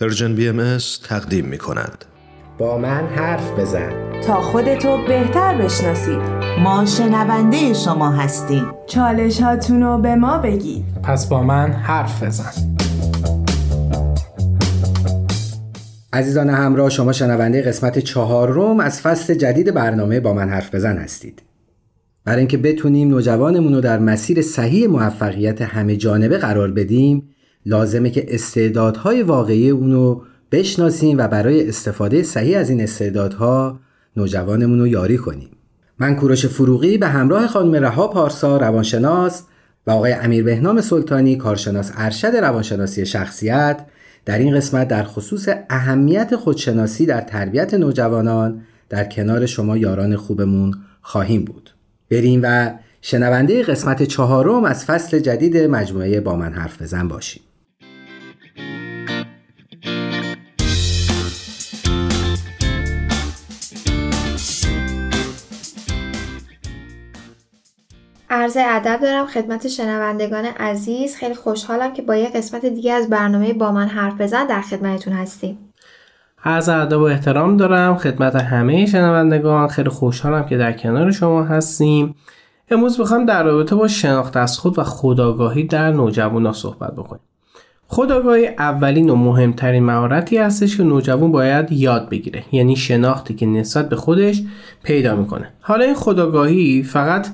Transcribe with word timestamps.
Persian 0.00 0.34
BM 0.34 0.78
تقدیم 1.04 1.44
می 1.44 1.58
کند. 1.58 2.04
با 2.58 2.78
من 2.78 3.06
حرف 3.06 3.58
بزن. 3.58 4.20
تا 4.26 4.40
خودتو 4.40 4.98
بهتر 5.08 5.54
بشناسی. 5.54 6.18
ما 6.64 6.84
شنونده 6.86 7.74
شما 7.74 8.10
هستیم. 8.10 8.64
چالش 8.86 9.40
هاتونو 9.40 9.98
به 9.98 10.14
ما 10.14 10.38
بگید. 10.38 10.84
پس 11.02 11.28
با 11.28 11.42
من 11.42 11.72
حرف 11.72 12.22
بزن. 12.22 12.76
عزیزان 16.12 16.48
همراه 16.50 16.90
شما 16.90 17.12
شنونده 17.12 17.62
قسمت 17.62 17.98
چهارم 17.98 18.80
از 18.80 19.00
فصل 19.00 19.34
جدید 19.34 19.74
برنامه 19.74 20.20
با 20.20 20.32
من 20.32 20.48
حرف 20.48 20.74
بزن 20.74 20.96
هستید. 20.96 21.42
برای 22.24 22.38
اینکه 22.38 22.56
بتونیم 22.56 23.08
نوجوانمون 23.08 23.74
رو 23.74 23.80
در 23.80 23.98
مسیر 23.98 24.42
صحیح 24.42 24.88
موفقیت 24.88 25.62
همه 25.62 25.96
جانبه 25.96 26.38
قرار 26.38 26.70
بدیم 26.70 27.28
لازمه 27.66 28.10
که 28.10 28.34
استعدادهای 28.34 29.22
واقعی 29.22 29.70
اونو 29.70 30.20
بشناسیم 30.52 31.18
و 31.18 31.28
برای 31.28 31.68
استفاده 31.68 32.22
صحیح 32.22 32.58
از 32.58 32.70
این 32.70 32.80
استعدادها 32.80 33.80
نوجوانمون 34.16 34.78
رو 34.78 34.86
یاری 34.86 35.16
کنیم. 35.16 35.50
من 35.98 36.16
کوروش 36.16 36.46
فروغی 36.46 36.98
به 36.98 37.08
همراه 37.08 37.46
خانم 37.46 37.74
رها 37.74 38.08
پارسا 38.08 38.56
روانشناس 38.56 39.42
و 39.86 39.90
آقای 39.90 40.12
امیر 40.12 40.44
بهنام 40.44 40.80
سلطانی 40.80 41.36
کارشناس 41.36 41.92
ارشد 41.94 42.36
روانشناسی 42.36 43.06
شخصیت 43.06 43.86
در 44.24 44.38
این 44.38 44.56
قسمت 44.56 44.88
در 44.88 45.02
خصوص 45.02 45.48
اهمیت 45.70 46.36
خودشناسی 46.36 47.06
در 47.06 47.20
تربیت 47.20 47.74
نوجوانان 47.74 48.62
در 48.88 49.04
کنار 49.04 49.46
شما 49.46 49.76
یاران 49.76 50.16
خوبمون 50.16 50.74
خواهیم 51.02 51.44
بود. 51.44 51.70
بریم 52.10 52.40
و 52.42 52.72
شنونده 53.02 53.62
قسمت 53.62 54.02
چهارم 54.02 54.64
از 54.64 54.84
فصل 54.84 55.18
جدید 55.18 55.56
مجموعه 55.56 56.20
با 56.20 56.36
من 56.36 56.52
حرف 56.52 56.82
بزن 56.82 57.08
باشیم. 57.08 57.42
عرض 68.50 68.86
ادب 68.86 69.00
دارم 69.02 69.26
خدمت 69.26 69.68
شنوندگان 69.68 70.44
عزیز. 70.44 71.16
خیلی 71.16 71.34
خوشحالم 71.34 71.92
که 71.92 72.02
با 72.02 72.16
یه 72.16 72.28
قسمت 72.28 72.66
دیگه 72.66 72.92
از 72.92 73.10
برنامه 73.10 73.52
با 73.52 73.72
من 73.72 73.88
حرف 73.88 74.20
بزن 74.20 74.46
در 74.46 74.60
خدمتتون 74.60 75.12
هستیم. 75.12 75.58
عرض 76.44 76.68
ادب 76.68 76.98
و 76.98 77.02
احترام 77.02 77.56
دارم 77.56 77.96
خدمت 77.96 78.36
همه 78.36 78.86
شنوندگان. 78.86 79.68
خیلی 79.68 79.88
خوشحالم 79.88 80.46
که 80.46 80.56
در 80.56 80.72
کنار 80.72 81.10
شما 81.10 81.44
هستیم. 81.44 82.14
امروز 82.70 83.00
می‌خوام 83.00 83.24
در 83.24 83.42
رابطه 83.42 83.74
با 83.74 83.88
شناخت 83.88 84.36
از 84.36 84.58
خود 84.58 84.78
و 84.78 84.84
خودآگاهی 84.84 85.64
در 85.64 85.92
نوجوانان 85.92 86.52
صحبت 86.52 86.92
بکنیم. 86.92 87.22
خودآگاهی 87.92 88.46
اولین 88.46 89.10
و 89.10 89.14
مهمترین 89.14 89.84
مهارتی 89.84 90.38
هستش 90.38 90.76
که 90.76 90.82
نوجوان 90.82 91.32
باید 91.32 91.72
یاد 91.72 92.08
بگیره. 92.08 92.42
یعنی 92.52 92.76
شناختی 92.76 93.34
که 93.34 93.46
نسبت 93.46 93.88
به 93.88 93.96
خودش 93.96 94.42
پیدا 94.82 95.16
می‌کنه. 95.16 95.48
حالا 95.60 95.84
این 95.84 95.94
خودآگاهی 95.94 96.82
فقط 96.82 97.26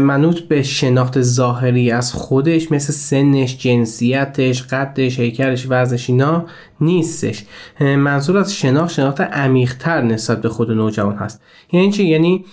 منوط 0.00 0.40
به 0.40 0.62
شناخت 0.62 1.20
ظاهری 1.20 1.90
از 1.90 2.12
خودش 2.12 2.72
مثل 2.72 2.92
سنش 2.92 3.58
جنسیتش 3.58 4.62
قدش 4.62 5.20
هیکلش 5.20 5.66
وزنش 5.68 6.10
اینا 6.10 6.44
نیستش. 6.84 7.44
منظور 7.80 8.38
از 8.38 8.56
شناخت 8.56 8.94
شناخت 8.94 9.20
عمیقتر 9.20 10.02
نسبت 10.02 10.42
به 10.42 10.48
خود 10.48 10.70
نوجوان 10.70 11.16
هست. 11.16 11.42
یعنی 11.72 11.92
چی؟ 11.92 12.04
یعنی 12.04 12.44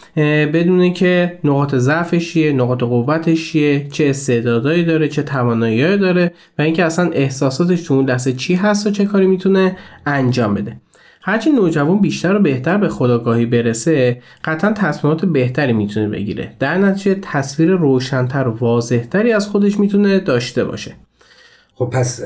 بدونه 0.54 0.94
که 0.94 1.40
نقاط 1.44 1.76
ضعفش 1.76 2.34
چیه 2.34 2.54
نقاط 2.54 2.84
قوتش 2.84 3.52
چیه 3.52 3.88
چه 3.92 4.06
استعدادایی 4.10 4.86
داره 4.86 5.08
چه 5.08 5.24
توانایی 5.24 5.98
داره 5.98 6.32
و 6.60 6.62
اینکه 6.62 6.86
اصلا 6.86 7.10
احساساتش 7.10 7.82
تو 7.82 7.94
اون 7.94 8.10
لحظه 8.10 8.34
چی 8.34 8.56
هست 8.56 8.88
و 8.88 8.92
چه 8.92 9.06
کاری 9.06 9.28
می‌تونه 9.28 9.78
انجام 10.06 10.54
بده. 10.54 10.82
هرچی 11.24 11.50
نوجوان 11.50 12.02
بیشتر 12.02 12.36
و 12.36 12.40
بهتر 12.40 12.78
به 12.78 12.90
خداگاهی 12.90 13.46
برسه 13.46 14.22
قطعا 14.44 14.72
تصمیمات 14.72 15.26
بهتری 15.26 15.74
می‌تونه 15.74 16.08
بگیره. 16.08 16.56
در 16.60 16.78
نتیجه 16.78 17.20
تصویر 17.22 17.70
روشنتر 17.70 18.48
و 18.48 18.58
واضحتری 18.58 19.34
از 19.34 19.48
خودش 19.48 19.80
می‌تونه 19.80 20.20
داشته 20.20 20.64
باشه. 20.64 20.92
خب 21.82 21.90
پس 21.90 22.22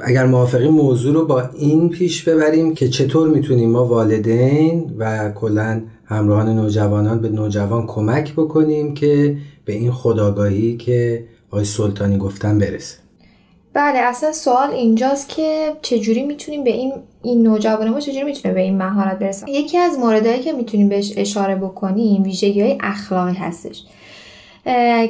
اگر 0.00 0.26
موافقی 0.26 0.68
موضوع 0.68 1.14
رو 1.14 1.26
با 1.26 1.42
این 1.58 1.88
پیش 1.88 2.28
ببریم 2.28 2.74
که 2.74 2.88
چطور 2.88 3.28
می‌تونیم 3.28 3.70
ما 3.70 3.84
والدین 3.84 4.94
و 4.98 5.30
کلا 5.30 5.82
همراهان 6.04 6.48
نوجوانان 6.48 7.20
به 7.20 7.28
نوجوان 7.28 7.86
کمک 7.86 8.32
بکنیم 8.32 8.94
که 8.94 9.36
به 9.64 9.72
این 9.72 9.92
خداگاهی 9.92 10.76
که 10.76 11.24
آقای 11.50 11.64
سلطانی 11.64 12.18
گفتن 12.18 12.58
برسه؟ 12.58 12.96
بله 13.74 13.98
اصلا 13.98 14.32
سوال 14.32 14.70
اینجاست 14.70 15.28
که 15.28 15.72
چجوری 15.82 16.22
می‌تونیم 16.22 16.64
به 16.64 16.70
این 16.70 16.92
این 17.22 17.42
نوجوان 17.42 17.88
ما 17.88 18.00
چجوری 18.00 18.24
می‌تونه 18.24 18.54
به 18.54 18.60
این 18.60 18.78
مهارت 18.78 19.18
برسه؟ 19.18 19.50
یکی 19.50 19.78
از 19.78 19.98
موردهایی 19.98 20.40
که 20.40 20.52
می‌تونیم 20.52 20.88
بهش 20.88 21.12
اشاره 21.16 21.56
بکنیم 21.56 22.22
ویژگی 22.22 22.62
های 22.62 22.78
اخلاقی 22.80 23.34
هستش. 23.34 23.82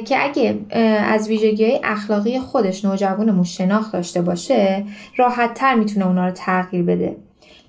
که 0.05 0.23
اگه 0.23 0.59
از 1.05 1.27
ویژگی 1.27 1.65
های 1.65 1.79
اخلاقی 1.83 2.39
خودش 2.39 2.85
نوجوانمون 2.85 3.43
شناخت 3.43 3.93
داشته 3.93 4.21
باشه 4.21 4.85
راحت 5.17 5.53
تر 5.53 5.75
می‌تونه 5.75 6.07
اونا 6.07 6.25
رو 6.25 6.31
تغییر 6.31 6.83
بده. 6.83 7.15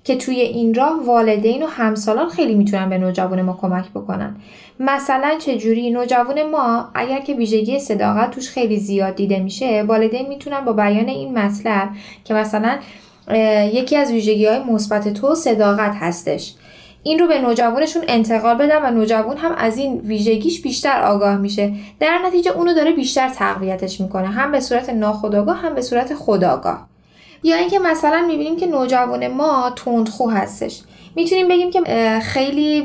که 0.03 0.15
توی 0.15 0.35
این 0.35 0.73
راه 0.73 1.05
والدین 1.05 1.63
و 1.63 1.67
همسالان 1.67 2.29
خیلی 2.29 2.55
می‌تونن 2.55 2.89
به 2.89 2.97
نوجوان 2.97 3.41
ما 3.41 3.57
کمک 3.61 3.89
بکنن. 3.89 4.35
مثلا 4.79 5.31
چجوری 5.39 5.91
نوجوان 5.91 6.49
ما 6.49 6.89
اگر 6.95 7.19
که 7.19 7.33
ویژگی 7.33 7.79
صداقت 7.79 8.31
توش 8.31 8.49
خیلی 8.49 8.77
زیاد 8.77 9.15
دیده 9.15 9.39
میشه 9.39 9.83
والدین 9.87 10.27
می‌تونن 10.29 10.61
با 10.65 10.73
بیان 10.73 11.07
این 11.07 11.37
مطلب 11.37 11.89
که 12.23 12.33
مثلا 12.33 12.77
یکی 13.73 13.97
از 13.97 14.11
ویژگی 14.11 14.45
های 14.45 14.63
مثبت 14.63 15.13
تو 15.13 15.35
صداقت 15.35 15.95
هستش. 15.99 16.53
این 17.03 17.19
رو 17.19 17.27
به 17.27 17.41
نوجوانشون 17.41 18.03
انتقال 18.07 18.55
بدن 18.55 18.85
و 18.85 18.91
نوجوان 18.91 19.37
هم 19.37 19.51
از 19.51 19.77
این 19.77 19.99
ویژگیش 19.99 20.61
بیشتر 20.61 21.01
آگاه 21.01 21.37
میشه. 21.37 21.73
در 21.99 22.19
نتیجه 22.25 22.51
اونو 22.51 22.73
داره 22.73 22.91
بیشتر 22.91 23.29
تقویتش 23.29 24.01
می‌کنه 24.01 24.27
هم 24.27 24.51
به 24.51 24.59
صورت 24.59 24.89
ناخودآگاه 24.89 25.57
هم 25.57 25.75
به 25.75 25.81
صورت 25.81 26.13
خودآگاه. 26.13 26.87
یا 27.43 27.55
اینکه 27.55 27.79
مثلا 27.79 28.25
می‌بینیم 28.27 28.57
که 28.57 28.67
نوجوان 28.67 29.27
ما 29.27 29.73
تندخو 29.75 30.29
هستش. 30.29 30.81
می‌تونیم 31.15 31.47
بگیم 31.47 31.71
که 31.71 31.81
خیلی 32.19 32.81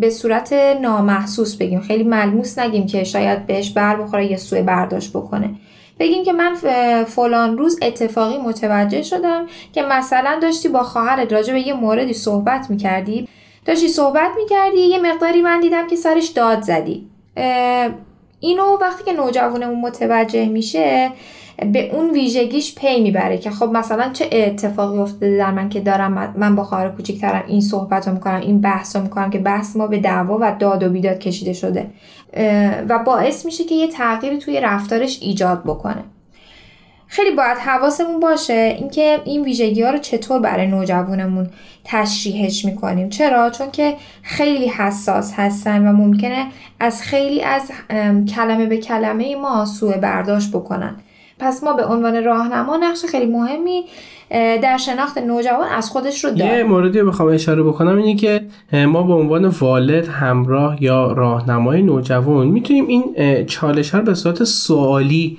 به 0.00 0.10
صورت 0.10 0.52
نامحسوس 0.82 1.56
بگیم. 1.56 1.80
خیلی 1.80 2.04
ملموس 2.04 2.58
نگیم 2.58 2.86
که 2.86 3.04
شاید 3.04 3.46
بهش 3.46 3.70
بر 3.70 3.96
بخوره 3.96 4.30
یه 4.30 4.36
سوء 4.36 4.62
برداشت 4.62 5.10
بکنه. 5.10 5.50
بگیم 5.98 6.24
که 6.24 6.32
من 6.32 6.54
فلان 7.04 7.58
روز 7.58 7.78
اتفاقی 7.82 8.38
متوجه 8.38 9.02
شدم 9.02 9.46
که 9.72 9.82
مثلا 9.82 10.38
داشتی 10.42 10.68
با 10.68 10.82
خواهرت 10.82 11.32
راجع 11.32 11.52
به 11.52 11.60
یه 11.60 11.74
موردی 11.74 12.12
صحبت 12.12 12.70
می‌کردی. 12.70 13.28
داشتی 13.64 13.88
صحبت 13.88 14.30
می‌کردی 14.36 14.80
یه 14.80 14.98
مقداری 14.98 15.42
من 15.42 15.60
دیدم 15.60 15.86
که 15.86 15.96
سرش 15.96 16.28
داد 16.28 16.62
زدی. 16.62 17.08
اینو 18.40 18.78
وقتی 18.80 19.04
که 19.04 19.12
نوجوانمون 19.12 19.80
متوجه 19.80 20.46
میشه 20.46 21.10
به 21.72 21.94
اون 21.94 22.10
ویژگیش 22.10 22.74
پی 22.74 23.00
می‌بره 23.00 23.38
که 23.38 23.50
خب 23.50 23.66
مثلا 23.72 24.10
چه 24.12 24.28
اتفاقی 24.32 24.98
افتاده 24.98 25.36
در 25.36 25.50
من 25.50 25.68
که 25.68 25.80
دارم 25.80 26.34
من 26.36 26.56
با 26.56 26.64
خواهر 26.64 26.88
کوچیکترم 26.88 27.44
این 27.46 27.60
صحبت 27.60 28.08
رو 28.08 28.14
می‌کنم 28.14 28.40
این 28.40 28.60
بحث 28.60 28.96
رو 28.96 29.02
می‌کنم 29.02 29.30
که 29.30 29.38
بحث 29.38 29.76
ما 29.76 29.86
به 29.86 29.98
دعوا 29.98 30.38
و 30.40 30.56
داد 30.58 30.82
و 30.82 30.88
بیداد 30.88 31.18
کشیده 31.18 31.52
شده. 31.52 31.90
و 32.88 32.98
باعث 32.98 33.44
میشه 33.44 33.64
که 33.64 33.74
یه 33.74 33.88
تغییری 33.88 34.38
توی 34.38 34.60
رفتارش 34.60 35.18
ایجاد 35.22 35.62
بکنه. 35.64 36.04
خیلی 37.14 37.30
باید 37.30 37.58
حواسمون 37.58 38.20
باشه 38.20 38.76
اینکه 38.78 39.20
این 39.24 39.44
ویژگی 39.44 39.82
ها 39.82 39.90
رو 39.90 39.98
چطور 39.98 40.40
برای 40.40 40.66
نوجوانمون 40.66 41.46
تشریحش 41.84 42.64
می‌کنیم. 42.64 43.08
چرا؟ 43.08 43.50
چون 43.50 43.70
که 43.70 43.94
خیلی 44.22 44.68
حساس 44.68 45.32
هستن 45.36 45.88
و 45.88 45.92
ممکنه 45.92 46.46
از 46.80 47.02
خیلی 47.02 47.42
از 47.42 47.70
کلمه 48.34 48.66
به 48.66 48.76
کلمه 48.76 49.36
ما 49.36 49.64
سوء 49.64 49.96
برداشت 49.96 50.50
بکنن. 50.50 50.96
پس 51.38 51.64
ما 51.64 51.72
به 51.72 51.84
عنوان 51.84 52.24
راهنما 52.24 52.76
نقش 52.76 53.04
خیلی 53.04 53.26
مهمی 53.26 53.84
در 54.62 54.76
شناخت 54.76 55.18
نوجوان 55.18 55.68
از 55.68 55.90
خودش 55.90 56.24
رو 56.24 56.30
داریم. 56.30 56.54
یه 56.54 56.62
موردی 56.62 56.98
رو 56.98 57.08
بخوام 57.08 57.28
اشاره 57.28 57.62
بکنم 57.62 57.96
اینه 57.96 58.14
که 58.14 58.40
ما 58.86 59.02
به 59.02 59.12
عنوان 59.12 59.44
والد 59.44 60.08
همراه 60.08 60.82
یا 60.82 61.12
راهنمای 61.12 61.82
نوجوان 61.82 62.46
می‌تونیم 62.46 62.86
این 62.86 63.14
چالش 63.46 63.90
ها 63.90 64.00
به 64.00 64.14
صورت 64.14 64.44
سوالی 64.44 65.38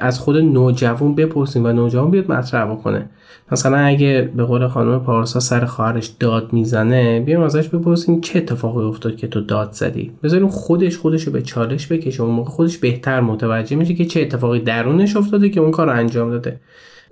از 0.00 0.18
خود 0.18 0.36
نوجوان 0.36 1.14
بپرسیم 1.14 1.64
و 1.64 1.72
نوجوان 1.72 2.10
بیاد 2.10 2.32
مطرح 2.32 2.72
بکنه. 2.72 3.10
مثلا 3.52 3.76
اگه 3.76 4.30
به 4.36 4.44
قول 4.44 4.68
خانم 4.68 5.00
پارسا 5.00 5.40
سر 5.40 5.64
خواهرش 5.64 6.06
داد 6.06 6.52
می‌زنه 6.52 7.20
بیایم 7.20 7.40
ازش 7.42 7.68
بپرسیم 7.68 8.20
چه 8.20 8.38
اتفاقی 8.38 8.84
افتاد 8.84 9.16
که 9.16 9.26
تو 9.28 9.40
داد 9.40 9.72
زدی. 9.72 10.12
بذاریم 10.22 10.48
خودش 10.48 10.98
خودش 10.98 11.22
رو 11.22 11.32
به 11.32 11.42
چالش 11.42 11.92
بکشه 11.92 12.22
اون 12.22 12.34
موقع 12.34 12.50
خودش 12.50 12.78
بهتر 12.78 13.20
متوجه 13.20 13.76
میشه 13.76 13.94
که 13.94 14.04
چه 14.04 14.20
اتفاقی 14.20 14.60
درونش 14.60 15.16
افتاده 15.16 15.48
که 15.48 15.60
اون 15.60 15.70
کار 15.70 15.90
انجام 15.90 16.30
داده. 16.30 16.60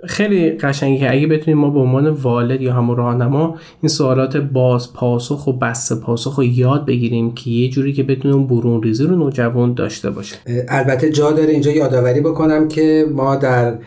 خیلی 0.06 0.50
قشنگی 0.50 0.98
که 0.98 1.12
اگه 1.12 1.26
بتونیم 1.26 1.58
ما 1.58 1.70
به 1.70 1.78
عنوان 1.78 2.08
والد 2.08 2.62
یا 2.62 2.72
همون 2.72 2.96
راهنما 2.96 3.56
این 3.82 3.88
سوالات 3.88 4.36
باز 4.36 4.92
پاسخ 4.92 5.46
و 5.46 5.52
بسته 5.52 5.94
پاسخ 5.94 6.34
رو 6.34 6.44
یاد 6.44 6.86
بگیریم 6.86 7.34
که 7.34 7.50
یه 7.50 7.68
جوری 7.70 7.92
که 7.92 8.02
بتونیم 8.02 8.46
برون 8.46 8.82
ریزی 8.82 9.04
رو 9.04 9.16
نوجوان 9.16 9.74
داشته 9.74 10.10
باشه 10.10 10.36
البته 10.68 11.10
جا 11.10 11.32
داره 11.32 11.52
اینجا 11.52 11.70
یادآوری 11.70 12.20
بکنم 12.20 12.68
که 12.68 13.06
ما 13.14 13.36
در 13.36 13.78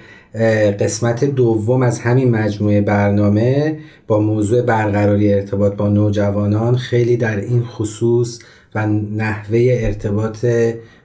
قسمت 0.80 1.25
دوم 1.25 1.81
از 1.81 2.00
همین 2.00 2.31
مجموعه 2.31 2.81
برنامه 2.81 3.77
با 4.07 4.19
موضوع 4.19 4.62
برقراری 4.62 5.33
ارتباط 5.33 5.74
با 5.74 5.89
نوجوانان 5.89 6.75
خیلی 6.75 7.18
در 7.18 7.39
این 7.39 7.63
خصوص 7.63 8.39
و 8.75 8.88
نحوه 8.88 9.77
ارتباط 9.80 10.45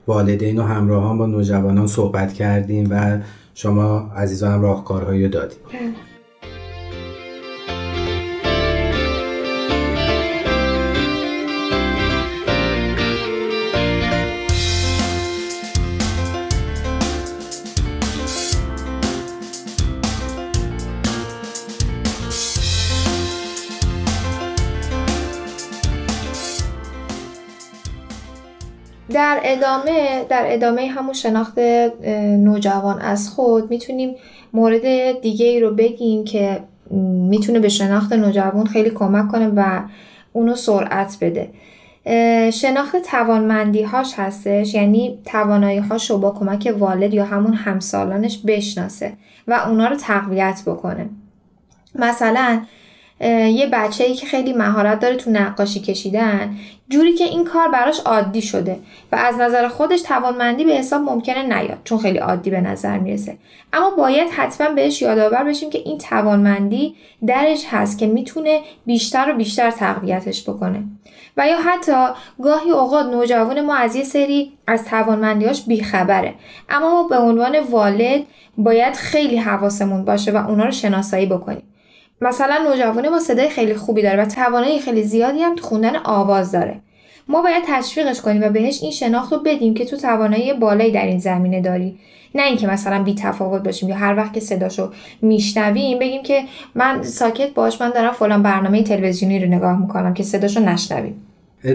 والدین 0.06 0.58
و 0.58 0.62
همراهان 0.62 1.19
با 1.19 1.26
نوجوانان 1.26 1.87
صحبت 1.87 2.32
کردیم 2.32 2.88
و 2.90 3.19
شما 3.58 4.10
عزیزان 4.16 4.62
راهکارهایی 4.62 5.25
رو 5.25 5.31
در 29.12 29.40
ادامه 29.44 30.25
در 30.28 30.44
ادامه 30.46 30.87
همون 30.87 31.12
شناخت 31.12 31.58
نوجوان 32.38 33.00
از 33.00 33.28
خود 33.28 33.70
می‌تونیم 33.70 34.14
مورد 34.52 35.12
دیگه 35.20 35.46
ای 35.46 35.60
رو 35.60 35.75
بگیم 35.75 36.25
که 36.25 36.60
می‌تونه 37.28 37.58
به 37.58 37.69
شناخت 37.69 38.12
نوجوان 38.12 38.66
خیلی 38.66 38.90
کمک 38.90 39.28
کنه 39.28 39.52
و 39.56 39.81
اونو 40.32 40.55
سرعت 40.55 41.16
بده. 41.20 41.50
شناخت 42.50 42.96
توانمندی 42.96 43.82
هاش 43.82 44.14
هستش 44.16 44.75
یعنی 44.75 45.19
توانایی 45.25 45.78
هاش 45.78 46.11
رو 46.11 46.19
با 46.19 46.31
کمک 46.31 46.75
والد 46.78 47.14
یا 47.14 47.25
همون 47.25 47.54
همسالانش 47.54 48.38
بشناسه 48.46 49.12
و 49.49 49.52
اونا 49.52 49.88
رو 49.88 49.96
تقویت 49.96 50.62
بکنه. 50.66 51.08
مثلا 51.94 52.61
یه 53.20 53.69
بچه 53.73 54.05
ای 54.05 54.15
که 54.15 54.26
خیلی 54.26 54.53
مهارت 54.53 55.00
داره 55.00 55.17
تو 55.17 55.31
نقاشی 55.31 55.81
کشیدن. 55.81 56.56
جوری 56.88 57.15
که 57.15 57.25
این 57.25 57.44
کار 57.44 57.69
براش 57.69 58.00
عادی 58.00 58.43
شده 58.43 58.79
و 59.12 59.17
از 59.17 59.38
نظر 59.38 59.69
خودش 59.69 60.03
توانمندی 60.03 60.65
به 60.65 60.73
حساب 60.73 61.03
ممکنه 61.03 61.43
نیاد 61.43 61.79
چون 61.85 61.99
خیلی 61.99 62.19
عادی 62.19 62.50
به 62.50 62.61
نظر 62.61 62.99
می‌رسه. 62.99 63.37
اما 63.73 63.91
باید 63.91 64.31
حتما 64.31 64.75
بهش 64.75 65.03
یادآور 65.03 65.44
بشیم 65.44 65.70
که 65.70 65.79
این 65.79 65.99
توانمندی 65.99 66.94
درش 67.26 67.65
هست 67.70 67.99
که 67.99 68.06
می‌تونه 68.06 68.61
بیشتر 68.87 69.31
و 69.31 69.37
بیشتر 69.37 69.71
تقویتش 69.71 70.43
بکنه. 70.43 70.82
و 71.37 71.49
یا 71.49 71.59
حتی 71.61 72.06
گاهی 72.43 72.71
اوقات 72.71 73.06
نوجوان 73.06 73.61
ما 73.61 73.75
از 73.76 73.97
یه 73.97 74.05
سری 74.05 74.53
از 74.67 74.85
توانمندیاش 74.85 75.62
بیخبره. 75.62 76.35
اما 76.69 76.91
ما 76.91 77.09
به 77.09 77.19
عنوان 77.19 77.61
والد 77.61 78.23
باید 78.59 78.94
خیلی 78.94 79.37
حواسمون 79.37 80.05
باشه 80.05 80.32
و 80.32 80.49
اونا 80.49 80.64
رو 80.64 80.71
شناسایی 80.71 81.26
بکنیم. 81.26 81.62
مثلا 82.20 82.59
نوجوانه 82.70 83.11
با 83.11 83.19
صدای 83.19 83.49
خیلی 83.49 83.75
خوبی 83.75 84.03
داره 84.03 84.23
و 84.23 84.26
توانایی 84.26 84.81
خیلی 84.81 85.03
زیادی 85.03 85.38
هم 85.41 85.55
تو 85.55 85.67
خوندن 85.67 85.97
آواز 85.97 86.53
داره. 86.53 86.81
ما 87.29 87.43
باید 87.43 87.62
تشویقش 87.67 88.20
کنیم 88.20 88.43
و 88.43 88.49
بهش 88.49 88.82
این 88.82 88.93
شناخت 88.93 89.32
رو 89.32 89.38
بدیم 89.44 89.75
که 89.75 89.85
تو 89.85 89.97
توانایی 89.97 90.53
بالایی 90.53 90.93
در 90.93 91.06
این 91.06 91.19
زمینه 91.19 91.61
داری. 91.61 91.99
نه 92.35 92.43
اینکه 92.43 92.67
مثلا 92.67 93.03
بی 93.03 93.15
تفاوت 93.15 93.62
باشیم 93.62 93.88
یا 93.88 93.97
هر 93.97 94.17
وقت 94.17 94.32
که 94.32 94.41
صداشو 94.41 94.91
میشنویم 95.23 95.99
بگیم 95.99 96.23
که 96.23 96.43
من 96.75 97.03
ساکت 97.03 97.55
باش 97.55 97.81
من 97.81 97.91
دارم 97.91 98.12
فلان 98.12 98.43
برنامه 98.43 98.82
تلویزیونی 98.82 99.38
رو 99.38 99.47
نگاه 99.47 99.81
می‌کنم 99.81 100.14
که 100.14 100.23
صداشو 100.23 100.61
نشنویم. 100.61 101.23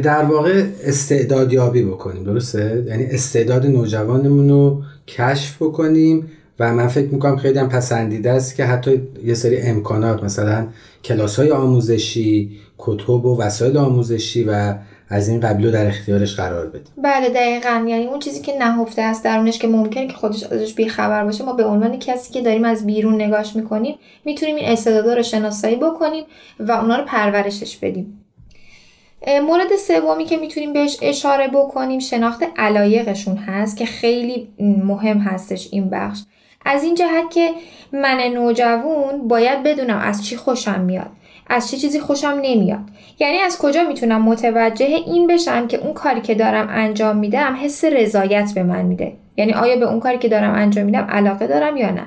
در 0.03 0.23
واقع 0.23 0.63
استعدادیابی 0.83 1.83
بکنیم 1.83 2.23
درسته؟ 2.23 2.83
یعنی 2.87 3.03
استعداد 3.03 3.65
نوجوانمون 3.65 4.49
رو 4.49 4.81
کشف 5.07 5.61
بکنیم 5.61 6.31
و 6.59 6.73
من 6.73 6.87
فکر 6.87 7.07
می‌کنم 7.07 7.37
خیلی 7.37 7.59
هم 7.59 7.69
پسندیده 7.69 8.31
است 8.31 8.55
که 8.55 8.65
حتی 8.65 9.01
یه 9.23 9.33
سری 9.33 9.61
امکانات 9.61 10.23
مثلا 10.23 10.67
کلاس 11.03 11.39
های 11.39 11.51
آموزشی 11.51 12.51
کتب 12.77 13.25
و 13.25 13.41
وسایل 13.41 13.77
آموزشی 13.77 14.43
و 14.43 14.75
از 15.09 15.29
این 15.29 15.39
قبیل 15.39 15.71
در 15.71 15.87
اختیارش 15.87 16.35
قرار 16.35 16.67
بده 16.67 16.83
بله 17.03 17.29
دقیقا. 17.29 17.85
یعنی 17.87 18.05
اون 18.05 18.19
چیزی 18.19 18.41
که 18.41 18.57
نهفته 18.57 19.01
است 19.01 19.23
درونش 19.23 19.59
که 19.59 19.67
ممکنه 19.67 20.07
که 20.07 20.13
خودش 20.13 20.43
ازش 20.43 20.73
بیخبر 20.73 21.23
باشه 21.23 21.45
ما 21.45 21.53
به 21.53 21.65
عنوان 21.65 21.99
کسی 21.99 22.33
که 22.33 22.41
داریم 22.41 22.63
از 22.63 22.85
بیرون 22.85 23.21
نگاش 23.21 23.55
می‌کنیم 23.55 23.95
می‌تونیم 24.25 24.55
این 24.55 24.65
استعدادا 24.65 25.13
رو 25.13 25.23
شناسایی 25.23 25.75
بکنیم 25.75 26.23
و 26.59 26.71
اونا 26.71 26.95
رو 26.95 27.03
پرورشش 27.05 27.77
بدیم. 27.77 28.19
مورد 29.27 29.75
سومی 29.87 30.25
که 30.25 30.37
می‌تونیم 30.37 30.73
بهش 30.73 30.97
اشاره 31.01 31.47
بکنیم 31.47 31.99
شناخت 31.99 32.43
علایقشون 32.57 33.37
هست 33.37 33.77
که 33.77 33.85
خیلی 33.85 34.47
مهم 34.59 35.17
هستش 35.17 35.67
این 35.71 35.89
بخش. 35.89 36.19
از 36.65 36.83
این 36.83 36.95
جهت 36.95 37.31
که 37.31 37.49
من 37.93 38.17
نوجوان 38.33 39.27
باید 39.27 39.63
بدونم 39.63 39.97
از 39.97 40.25
چی 40.25 40.37
خوشم 40.37 40.81
میاد 40.81 41.09
از 41.47 41.71
چه 41.71 41.77
چیزی 41.77 41.99
خوشم 41.99 42.39
نمیاد. 42.41 42.79
یعنی 43.19 43.37
از 43.37 43.57
کجا 43.57 43.83
می‌تونم 43.83 44.21
متوجه 44.21 44.85
این 44.85 45.27
بشم 45.27 45.67
که 45.67 45.77
اون 45.77 45.93
کاری 45.93 46.21
که 46.21 46.35
دارم 46.35 46.67
انجام 46.69 47.17
میدم 47.17 47.57
حس 47.61 47.85
رضایت 47.85 48.51
به 48.55 48.63
من 48.63 48.81
میده. 48.81 49.13
یعنی 49.37 49.53
آیا 49.53 49.75
به 49.75 49.85
اون 49.85 49.99
کاری 49.99 50.17
که 50.17 50.29
دارم 50.29 50.53
انجام 50.53 50.85
میدم 50.85 51.07
علاقه 51.09 51.47
دارم 51.47 51.77
یا 51.77 51.89
نه؟ 51.91 52.05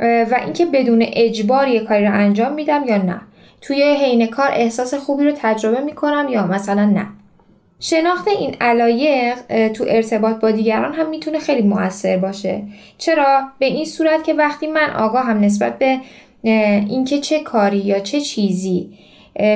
و 0.00 0.40
اینکه 0.44 0.66
بدون 0.66 1.04
اجبار 1.12 1.68
یه 1.68 1.80
کاری 1.80 2.06
رو 2.06 2.12
انجام 2.14 2.52
میدم 2.52 2.84
یا 2.88 2.96
نه. 2.96 3.20
توی 3.60 3.82
حین 3.82 4.26
کار 4.26 4.48
احساس 4.52 4.94
خوبی 4.94 5.24
رو 5.24 5.32
تجربه 5.36 5.80
می‌کنم 5.80 6.26
یا 6.30 6.46
مثلا 6.46 6.84
نه. 6.84 7.06
شناخت 7.86 8.28
این 8.28 8.56
علایق 8.60 9.68
تو 9.72 9.84
ارتباط 9.88 10.36
با 10.36 10.50
دیگران 10.50 10.92
هم 10.92 11.08
می‌تونه 11.08 11.38
خیلی 11.38 11.62
موثر 11.62 12.16
باشه. 12.16 12.62
چرا؟ 12.98 13.42
به 13.58 13.66
این 13.66 13.84
صورت 13.84 14.24
که 14.24 14.34
وقتی 14.34 14.66
من 14.66 14.90
آگاه 14.90 15.24
هم 15.24 15.40
نسبت 15.40 15.78
به 15.78 16.00
اینکه 16.42 17.18
چه 17.18 17.40
کاری 17.40 17.78
یا 17.78 17.98
چه 18.00 18.20
چیزی 18.20 18.98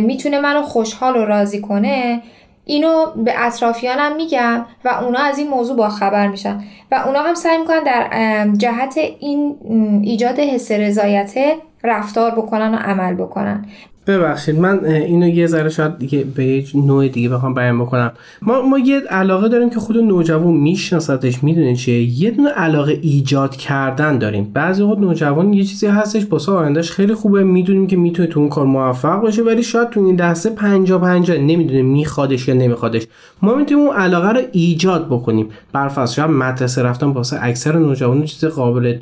می‌تونه 0.00 0.40
منو 0.40 0.62
خوشحال 0.62 1.16
و 1.16 1.24
راضی 1.24 1.60
کنه 1.60 2.22
اینو 2.64 3.06
به 3.16 3.46
اطرافیانم 3.46 4.16
میگم 4.16 4.66
و 4.84 4.88
اونا 4.88 5.18
از 5.18 5.38
این 5.38 5.48
موضوع 5.48 5.76
با 5.76 5.88
خبر 5.88 6.28
میشن. 6.28 6.64
و 6.90 7.02
اونا 7.06 7.22
هم 7.22 7.34
سعی 7.34 7.58
می‌کنن 7.58 7.84
در 7.84 8.48
جهت 8.56 8.98
این 9.20 9.56
ایجاد 10.04 10.38
حس 10.38 10.72
رضایت 10.72 11.34
رفتار 11.84 12.30
بکنن 12.30 12.74
و 12.74 12.76
عمل 12.76 13.14
بکنن. 13.14 13.66
ببخشید 14.08 14.58
من 14.58 14.84
اینو 14.84 15.28
یه 15.28 15.46
ذره 15.46 15.68
شاید 15.68 15.98
دیگه 15.98 16.24
به 16.34 16.44
یه 16.44 16.64
نوع 16.74 17.08
دیگه 17.08 17.28
بخوام 17.28 17.54
بیان 17.54 17.78
بکنم. 17.78 18.12
ما 18.42 18.62
ما 18.62 18.78
یه 18.78 19.00
علاقه 19.00 19.48
داریم 19.48 19.70
که 19.70 19.80
خود 19.80 19.96
نوجوان 19.96 20.54
میشناستش 20.54 21.44
می‌دونه 21.44 21.76
چیه. 21.76 22.22
یه 22.22 22.30
دونه 22.30 22.50
علاقه 22.50 22.98
ایجاد 23.02 23.56
کردن 23.56 24.18
داریم. 24.18 24.50
بعضی 24.54 24.82
وقت 24.82 24.98
نوجوان 24.98 25.52
یه 25.52 25.64
چیزی 25.64 25.86
هستش 25.86 26.24
باسه 26.24 26.52
آیندهش 26.52 26.90
خیلی 26.90 27.14
خوبه. 27.14 27.44
می‌دونیم 27.44 27.86
که 27.86 27.96
می‌تونه 27.96 28.28
تو 28.28 28.40
اون 28.40 28.48
کار 28.48 28.66
موفق 28.66 29.20
باشه 29.20 29.42
ولی 29.42 29.62
شاید 29.62 29.90
تو 29.90 30.04
این 30.04 30.20
لحظه 30.20 30.50
50 30.50 31.00
50 31.00 31.36
نمی‌دونه 31.38 31.82
میخوادش 31.82 32.48
یا 32.48 32.54
نمیخوادش. 32.54 33.06
ما 33.42 33.54
می‌تونیم 33.54 33.86
اون 33.86 33.96
علاقه 33.96 34.32
رو 34.32 34.40
ایجاد 34.52 35.06
بکنیم. 35.06 35.48
برفرض 35.72 36.12
شاید 36.12 36.30
مدرسه 36.30 36.82
رفتن 36.82 37.06
واسه 37.06 37.36
اکثر 37.40 37.78
نوجوانان 37.78 38.24
چیز 38.24 38.44
قابل 38.44 38.98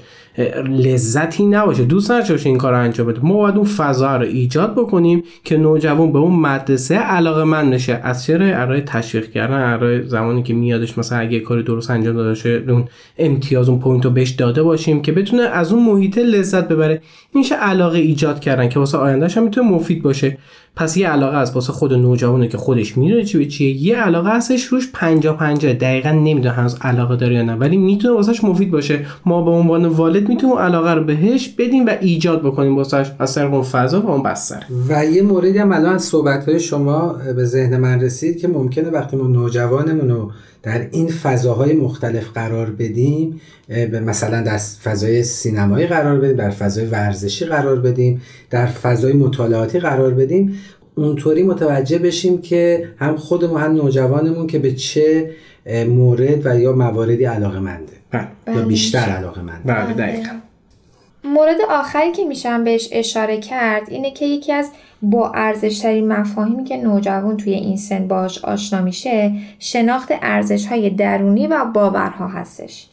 لذتی 0.69 1.47
نباشه. 1.47 1.85
دوست 1.85 2.11
نداشته 2.11 2.49
این 2.49 2.59
کار 2.59 2.75
انجام 2.75 3.07
بده. 3.07 3.21
ما 3.25 3.35
باید 3.35 3.57
اون 3.57 3.65
فضا 3.65 4.17
رو 4.17 4.25
ایجاد 4.25 4.73
بکنیم. 4.73 4.96
که 5.45 5.57
نوجوان 5.57 6.13
به 6.13 6.19
اون 6.19 6.41
مدرسه 6.41 6.95
علاقه‌مند 6.97 7.71
شه 7.71 8.01
از 8.03 8.25
چه 8.25 8.38
راه 8.38 8.47
از 8.47 8.58
راه 8.58 8.81
تشویق 8.81 9.31
کردن 9.31 9.73
از 9.73 9.83
راه 9.83 10.03
زمانی 10.03 10.43
که 10.43 10.55
میادش 10.55 10.99
مثلا 10.99 11.19
اگه 11.19 11.41
کاری 11.41 11.63
درست 11.63 11.91
انجام 11.91 12.17
داده 12.17 12.35
شه 12.35 12.63
اون 12.69 12.85
امتیاز 13.19 13.69
اون 13.69 13.79
point 13.79 14.05
رو 14.05 14.11
بهش 14.11 14.31
داده 14.31 14.63
باشیم 14.63 15.03
که 15.03 15.13
بتونه 15.13 15.43
از 15.43 15.73
اون 15.73 15.85
محیط 15.85 16.19
لذت 16.19 16.69
ببره. 16.69 17.03
میشه 17.35 17.55
علاقه 17.55 17.99
ایجاد 17.99 18.41
کردن 18.41 18.69
که 18.69 18.79
واسه 18.79 18.99
آیندهش 18.99 19.37
هم 19.37 19.43
می‌تونه 19.43 19.71
مفید 19.71 20.03
باشه. 20.03 20.39
پس 20.77 20.97
یه 20.97 21.09
علاقه 21.09 21.37
از 21.37 21.53
واسه 21.53 21.73
خود 21.73 21.93
نوجوانه 21.93 22.49
که 22.49 22.59
خودش 22.59 22.97
می‌دونه 22.97 23.25
چی 23.25 23.39
به 23.39 23.47
چیه. 23.47 23.83
یه 23.83 23.97
علاقه 23.97 24.37
هستش 24.37 24.65
روش 24.65 24.91
50 24.93 25.37
50 25.37 25.73
دقیقا 25.73 26.11
نمی‌دونه 26.11 26.51
هنوز 26.51 26.77
علاقه 26.81 27.17
داره 27.17 27.35
یا 27.35 27.43
نه 27.43 27.55
ولی 27.55 27.77
می‌تونه 27.77 28.15
واسش 28.15 28.45
مفید 28.45 28.71
باشه. 28.71 29.07
ما 29.27 29.43
به 29.43 29.51
عنوان 29.51 29.87
والد 29.87 30.29
می‌تونیم 30.29 30.57
علاقه 30.57 30.95
رو 30.95 31.05
بهش 31.05 31.49
بدیم 31.49 31.87
و 31.87 31.91
ایجاد 32.01 32.43
بکنیم 32.43 32.77
واسش 32.77 33.07
از 33.19 33.35
طریق 33.35 33.55
اون 33.55 33.63
فضا 33.63 34.01
و 34.01 34.11
اون 34.11 34.23
بستر. 34.23 34.63
و 34.89 35.05
یه 35.05 35.23
موردی 35.23 35.59
هم 35.59 35.73
الان 35.73 35.99
صحبت 35.99 36.49
های 36.49 36.61
شما 36.61 37.17
به 37.37 37.45
ذهن 37.45 37.77
من 37.77 38.01
رسید 38.01 38.39
که 38.39 38.49
ممکنه 38.49 38.91
وقتی 38.91 39.17
ما 39.17 39.27
نوجوانمون 39.27 40.09
رو 40.09 40.31
در 40.67 40.89
این 40.93 41.09
فضاهای 41.09 41.73
مختلف 41.73 42.31
قرار 42.35 42.71
بدیم 42.71 43.41
مثلا 44.03 44.43
در 44.43 44.57
فضای 44.57 45.23
سینمایی 45.23 45.87
قرار 45.87 46.21
بدیم 46.21 46.37
در 46.37 46.51
فضای 46.51 46.87
ورزشی 46.87 47.45
قرار 47.45 47.81
بدیم 47.81 48.23
در 48.51 48.67
فضای 48.67 49.13
مطالعاتی 49.13 49.79
قرار 49.79 50.15
بدیم 50.15 50.59
اونطوری 50.95 51.43
متوجه 51.43 51.99
بشیم 51.99 52.41
که 52.41 52.89
هم 52.97 53.17
خودمون 53.17 53.61
هم 53.61 53.73
نوجوانمون 53.73 54.47
که 54.47 54.59
به 54.59 54.73
چه 54.73 55.31
مورد 55.89 56.47
و 56.47 56.61
یا 56.61 56.73
مواردی 56.73 57.25
علاقه 57.25 57.61
منده 57.61 57.93
بله. 58.11 58.27
یا 58.47 58.55
بله. 58.55 58.65
بیشتر 58.65 58.99
علاقه 58.99 59.43
منده 59.43 59.73
بله 59.73 59.95
دقیقا 59.95 60.31
مورد 61.27 61.61
آخری 61.71 62.13
که 62.13 62.25
میشم 62.25 62.65
بهش 62.65 62.89
اشاره 62.93 63.41
کرد 63.41 63.91
اینه 63.91 64.11
که 64.11 64.27
یکی 64.27 64.53
از 64.53 64.71
با 65.03 65.33
ارزشترین 65.35 66.09
مفاهیمی 66.09 66.65
که 66.65 66.77
نوجوان 66.77 67.37
توی 67.37 67.53
این 67.53 67.77
سن 67.77 68.09
باش 68.09 68.45
آشنا 68.45 68.81
میشه 68.81 69.33
شناخت 69.59 70.09
ارزش 70.23 70.67
های 70.67 70.91
درونی 70.91 71.47
و 71.47 71.65
باورها 71.65 72.29
هستش. 72.29 72.87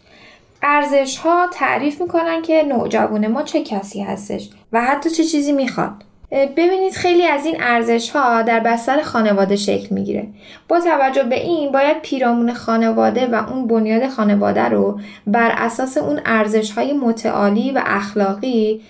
ارزش 0.64 1.18
ها 1.18 1.48
تعریف 1.54 2.02
می‌کنن 2.02 2.42
که 2.42 2.64
نوجوان 2.64 3.28
ما 3.28 3.44
چه 3.44 3.64
کسی 3.64 4.02
هستش 4.02 4.50
و 4.72 4.82
حتی 4.82 5.10
چه 5.10 5.24
چیزی 5.24 5.52
می‌خواد. 5.52 5.94
ببینید 6.34 6.94
خیلی 6.94 7.26
از 7.26 7.46
این 7.46 7.56
ارزش 7.60 8.10
ها 8.10 8.42
در 8.42 8.60
بستر 8.60 9.02
خانواده 9.02 9.56
شکل 9.56 9.96
می‌گیره. 9.96 10.28
با 10.68 10.80
توجه 10.80 11.24
به 11.24 11.40
این 11.40 11.72
باید 11.72 12.02
پیرامون 12.02 12.54
خانواده 12.54 13.28
و 13.28 13.36
اون 13.50 13.68
بنیاد 13.68 14.10
خانواده 14.10 14.64
رو 14.64 15.00
بر 15.28 15.52
اساس 15.58 15.98
اون 15.98 16.20
ارزش 16.26 16.72
های 16.72 16.94
متعالی 16.94 17.72
و 17.72 17.82
اخلاقی 17.86 18.82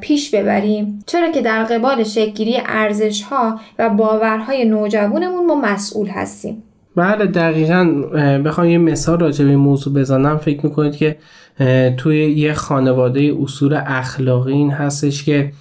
پیش 0.00 0.34
ببریم. 0.34 1.04
چرا 1.06 1.30
که 1.30 1.42
در 1.42 1.64
قبال 1.64 2.04
شکلگیری 2.04 2.58
ارزش 2.66 3.22
ها 3.22 3.60
و 3.78 3.90
باورهای 3.90 4.64
نوجوانمون 4.64 5.46
ما 5.46 5.54
مسئول 5.54 6.08
هستیم. 6.08 6.62
بله 6.96 7.26
دقیقا. 7.26 7.84
بخوام 8.44 8.68
یه 8.68 8.78
مثال 8.78 9.20
راجع 9.20 9.44
به 9.44 9.50
این 9.50 9.58
موضوع 9.58 9.94
بزنم. 9.94 10.38
فکر 10.38 10.66
می‌کنید 10.66 10.96
که 10.96 11.16
توی 11.96 12.30
یه 12.30 12.52
خانواده 12.52 13.34
اصول 13.42 13.80
اخلاقی 13.86 14.52
این 14.52 14.70
هستش 14.70 15.24
که 15.24 15.52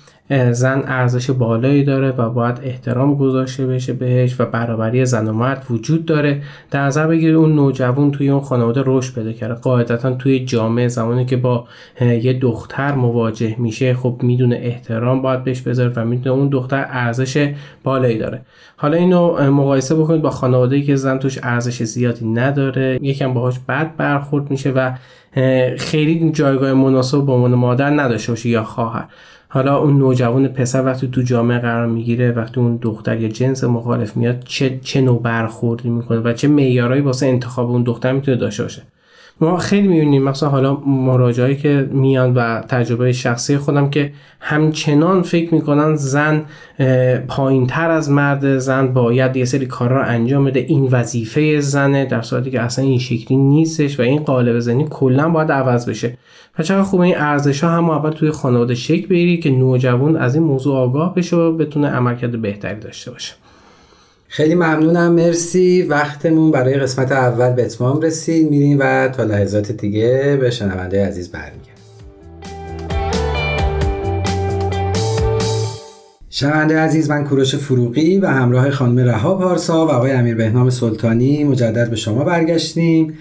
زن 0.51 0.83
ارزش 0.87 1.29
بالایی 1.29 1.83
داره 1.83 2.09
و 2.09 2.29
باید 2.29 2.59
احترام 2.63 3.15
گذاشته 3.15 3.67
بشه 3.67 3.93
بهش 3.93 4.39
و 4.39 4.45
برابری 4.45 5.05
زن 5.05 5.27
و 5.27 5.33
مرد 5.33 5.65
وجود 5.69 6.05
داره. 6.05 6.41
در 6.71 6.85
نظر 6.85 7.07
بگیرید 7.07 7.35
اون 7.35 7.55
نوجوان 7.55 8.11
توی 8.11 8.29
اون 8.29 8.41
خانواده 8.41 8.83
رشد 8.85 9.15
پیدا 9.15 9.31
کرده. 9.31 9.53
قاعدتا 9.53 10.11
توی 10.11 10.45
جامعه 10.45 10.87
زمانی 10.87 11.25
که 11.25 11.37
با 11.37 11.67
یه 12.01 12.33
دختر 12.33 12.95
مواجه 12.95 13.55
میشه 13.59 13.93
خب 13.93 14.19
می‌دونه 14.21 14.59
احترام 14.61 15.21
باید 15.21 15.43
بهش 15.43 15.61
بذاره 15.61 15.93
و 15.95 16.05
می‌دونه 16.05 16.35
اون 16.35 16.49
دختر 16.49 16.85
ارزش 16.89 17.53
بالایی 17.83 18.17
داره. 18.17 18.41
حالا 18.77 18.97
اینو 18.97 19.51
مقایسه 19.51 19.95
بکنید 19.95 20.21
با 20.21 20.29
خانواده 20.29 20.81
که 20.81 20.95
زن 20.95 21.17
توش 21.17 21.39
ارزش 21.43 21.83
زیادی 21.83 22.25
نداره. 22.25 22.99
یکم 23.01 23.33
باهاش 23.33 23.59
بد 23.69 23.95
برخورد 23.97 24.51
میشه 24.51 24.71
و 24.71 24.91
خیلی 25.77 26.31
جایگاه 26.31 26.73
مناسب 26.73 27.25
به 27.25 27.31
عنوان 27.31 27.55
مادر 27.55 27.89
نداشته 27.89 28.31
باشه 28.31 28.49
یا 28.49 28.63
خواهر. 28.63 29.05
حالا 29.51 29.77
اون 29.77 29.97
نوجوان 29.97 30.47
پسر 30.47 30.85
وقتی 30.85 31.07
تو 31.07 31.21
جامعه 31.21 31.59
قرار 31.59 31.87
می‌گیره 31.87 32.31
وقتی 32.31 32.59
اون 32.59 32.77
دختر 32.81 33.21
یا 33.21 33.27
جنس 33.27 33.63
مخالف 33.63 34.17
میاد 34.17 34.43
چه 34.43 34.79
چه 34.79 35.01
نوع 35.01 35.21
برخوردی 35.21 35.89
می‌کنه 35.89 36.19
و 36.19 36.33
چه 36.33 36.47
معیارهایی 36.47 37.01
واسه 37.01 37.25
انتخاب 37.25 37.69
اون 37.69 37.83
دختر 37.83 38.11
می‌تونه 38.11 38.37
داشته 38.37 38.63
باشه؟ 38.63 38.81
ما 39.41 39.57
خیلی 39.57 39.87
می‌بینیم 39.87 40.23
مثلا 40.23 40.49
حالا 40.49 40.75
مراجعه 40.75 41.55
که 41.55 41.89
میان 41.91 42.33
و 42.33 42.61
تجربه 42.61 43.11
شخصی 43.11 43.57
خودم 43.57 43.89
که 43.89 44.11
همچنان 44.39 45.21
فکر 45.21 45.53
می‌کنن 45.53 45.95
زن 45.95 46.45
پایین 47.27 47.67
تر 47.67 47.91
از 47.91 48.11
مرد 48.11 48.57
زن 48.57 48.87
باید 48.87 49.35
یه 49.35 49.45
سری 49.45 49.65
کار 49.65 49.89
را 49.89 50.03
انجام 50.03 50.45
بده. 50.45 50.59
این 50.59 50.87
وظیفه 50.91 51.59
زنه 51.59 52.05
در 52.05 52.21
صورتی 52.21 52.51
که 52.51 52.61
اصلا 52.61 52.85
این 52.85 52.99
شکلی 52.99 53.37
نیستش 53.37 53.99
و 53.99 54.03
این 54.03 54.23
قالب 54.23 54.59
زنی 54.59 54.87
کلا 54.89 55.29
باید 55.29 55.51
عوض 55.51 55.89
بشه. 55.89 56.17
و 56.59 56.63
چقدر 56.63 56.83
خوبه 56.83 57.03
این 57.03 57.17
ارزش 57.17 57.63
ها 57.63 57.69
هم 57.69 57.89
اول 57.89 58.09
توی 58.09 58.31
خانواده 58.31 58.75
شکل 58.75 59.07
بگیری 59.07 59.37
که 59.37 59.49
نوجوان 59.49 60.15
از 60.15 60.35
این 60.35 60.43
موضوع 60.43 60.77
آگاه 60.77 61.15
بشه 61.15 61.35
و 61.35 61.51
بتونه 61.51 61.87
عملکرد 61.87 62.41
بهتری 62.41 62.79
داشته 62.79 63.11
باشه. 63.11 63.33
خیلی 64.31 64.55
ممنونم 64.55 65.13
مرسی. 65.13 65.81
وقتمون 65.81 66.51
برای 66.51 66.73
قسمت 66.73 67.11
اول 67.11 67.53
به 67.53 67.65
اتمام 67.65 68.01
رسید. 68.01 68.49
میریم 68.49 68.77
و 68.79 69.07
تا 69.07 69.23
لحظات 69.23 69.71
دیگه 69.71 70.37
به 70.41 70.49
شنونده 70.51 71.05
عزیز 71.05 71.31
برمیگردیم. 71.31 71.73
شنونده 76.29 76.79
عزیز 76.79 77.09
من 77.09 77.23
کوروش 77.23 77.55
فروغی 77.55 78.19
و 78.19 78.27
همراه 78.27 78.69
خانم 78.69 78.99
رها 78.99 79.35
پارسا 79.35 79.87
و 79.87 79.89
آقای 79.89 80.11
امیر 80.11 80.35
بهنام 80.35 80.69
سلطانی 80.69 81.43
مجدد 81.43 81.89
به 81.89 81.95
شما 81.95 82.23
برگشتیم. 82.23 83.13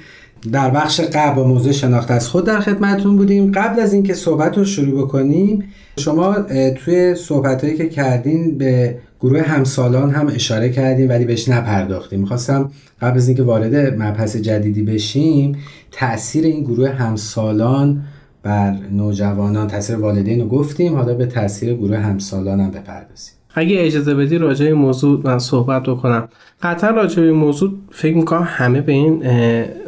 در 0.53 0.71
بخش 0.71 1.01
قبل 1.01 1.35
با 1.37 1.45
موضوع 1.45 1.73
شناخت 1.73 2.11
از 2.11 2.29
خود 2.29 2.47
در 2.47 2.61
خدمتون 2.61 3.17
بودیم. 3.17 3.53
قبل 3.53 3.81
از 3.81 3.93
اینکه 3.93 4.15
صحبت 4.15 4.59
رو 4.59 4.65
شروع 4.65 5.03
بکنیم 5.03 5.65
شما 5.99 6.37
توی 6.77 7.15
صحبت 7.15 7.65
هایی 7.65 7.77
که 7.77 7.89
کردین 7.89 8.59
به 8.59 8.99
گروه 9.21 9.43
همسالان 9.43 10.11
هم 10.11 10.27
اشاره 10.27 10.69
کردیم 10.71 11.09
ولی 11.09 11.25
بهش 11.25 11.49
نپرداختیم. 11.49 12.21
می‌خواستم 12.21 12.71
قبل 13.01 13.17
از 13.17 13.29
اینکه 13.29 13.43
وارد 13.43 14.03
مبحث 14.03 14.37
جدیدی 14.37 14.83
بشیم 14.83 15.57
تاثیر 15.93 16.45
این 16.45 16.65
گروه 16.65 16.89
همسالان 16.89 18.03
بر 18.43 18.77
نوجوانان 18.93 19.67
تاثیر 19.67 19.97
والدین 19.97 20.41
رو 20.41 20.49
گفتیم. 20.49 20.95
حالا 20.95 21.15
به 21.15 21.27
تاثیر 21.27 21.75
گروه 21.75 21.97
همسالان 21.97 22.61
هم 22.61 22.71
بپردازیم. 22.71 23.38
اگه 23.59 23.77
اجازه 23.79 24.15
بدی 24.15 24.39
راجع 24.39 24.67
به 24.67 24.75
موضوع 24.75 25.21
من 25.25 25.39
صحبت 25.39 25.83
بکنم. 25.83 26.29
قطعا 26.63 26.91
راجع 26.91 27.23
به 27.23 27.33
موضوع 27.33 27.71
فکر 27.91 28.17
می‌کنم 28.17 28.49
همه 28.51 28.81
به 28.81 28.93
این 28.93 29.23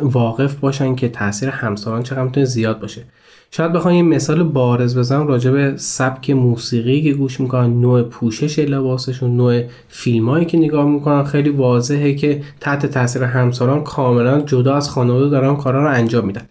واقف 0.03 0.55
باشن 0.55 0.95
که 0.95 1.09
تاثیر 1.09 1.49
همسالان 1.49 2.03
چقدر 2.03 2.23
می‌تونه 2.23 2.47
زیاد 2.47 2.81
باشه. 2.81 3.03
شاید 3.51 3.73
بخوام 3.73 3.95
یه 3.95 4.03
مثال 4.03 4.43
بارز 4.43 4.99
بزنم 4.99 5.27
راجع 5.27 5.51
به 5.51 5.73
سبک 5.77 6.31
موسیقی 6.31 7.03
که 7.03 7.13
گوش 7.13 7.41
می‌کنن 7.41 7.81
نوع 7.81 8.03
پوشش 8.03 8.59
لباسشون 8.59 9.37
نوع 9.37 9.63
فیلمایی 9.89 10.45
که 10.45 10.59
نگاه 10.59 10.85
می‌کنن. 10.85 11.25
خیلی 11.25 11.51
واضحه 11.51 12.15
که 12.15 12.43
تحت 12.61 12.87
تاثیر 12.87 13.23
همسالان 13.23 13.85
کاملا 13.85 14.41
جدا 14.41 14.75
از 14.75 14.91
خانواده 14.91 15.29
دارن 15.29 15.57
کارا 15.57 15.83
رو 15.83 15.91
انجام 15.91 16.27
میدن. 16.27 16.43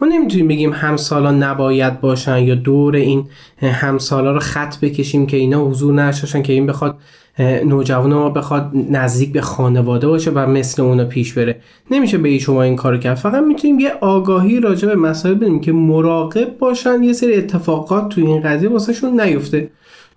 ما 0.00 0.08
نمی‌تونیم 0.08 0.48
بگیم 0.48 0.72
همسالان 0.72 1.42
نباید 1.42 2.00
باشن 2.00 2.38
یا 2.38 2.54
دور 2.54 2.96
این 2.96 3.24
همسالا 3.62 4.32
رو 4.32 4.38
خط 4.38 4.80
بکشیم 4.80 5.26
که 5.26 5.36
اینا 5.36 5.64
حضور 5.64 5.94
نشاشن 5.94 6.42
که 6.42 6.52
این 6.52 6.66
بخواد 6.66 6.98
نوجوان 7.38 8.14
ما 8.14 8.30
بخواد 8.30 8.70
نزدیک 8.90 9.32
به 9.32 9.40
خانواده 9.40 10.08
باشه 10.08 10.30
و 10.30 10.46
مثل 10.46 10.82
اونا 10.82 11.04
پیش 11.04 11.32
بره. 11.32 11.60
نمیشه 11.90 12.18
به 12.18 12.38
شما 12.38 12.62
این 12.62 12.76
کارو 12.76 12.98
کرد. 12.98 13.16
فقط 13.16 13.42
می‌تونیم 13.42 13.80
یه 13.80 13.92
آگاهی 14.00 14.60
راجع 14.60 14.88
به 14.88 14.94
مسائل 14.94 15.34
بدیم 15.34 15.60
که 15.60 15.72
مراقب 15.72 16.58
باشن. 16.58 17.02
یه 17.02 17.12
سری 17.12 17.34
اتفاقات 17.34 18.08
توی 18.08 18.26
این 18.26 18.40
قضیه 18.42 18.68
واسهشون 18.68 19.20
نیفته. 19.20 19.70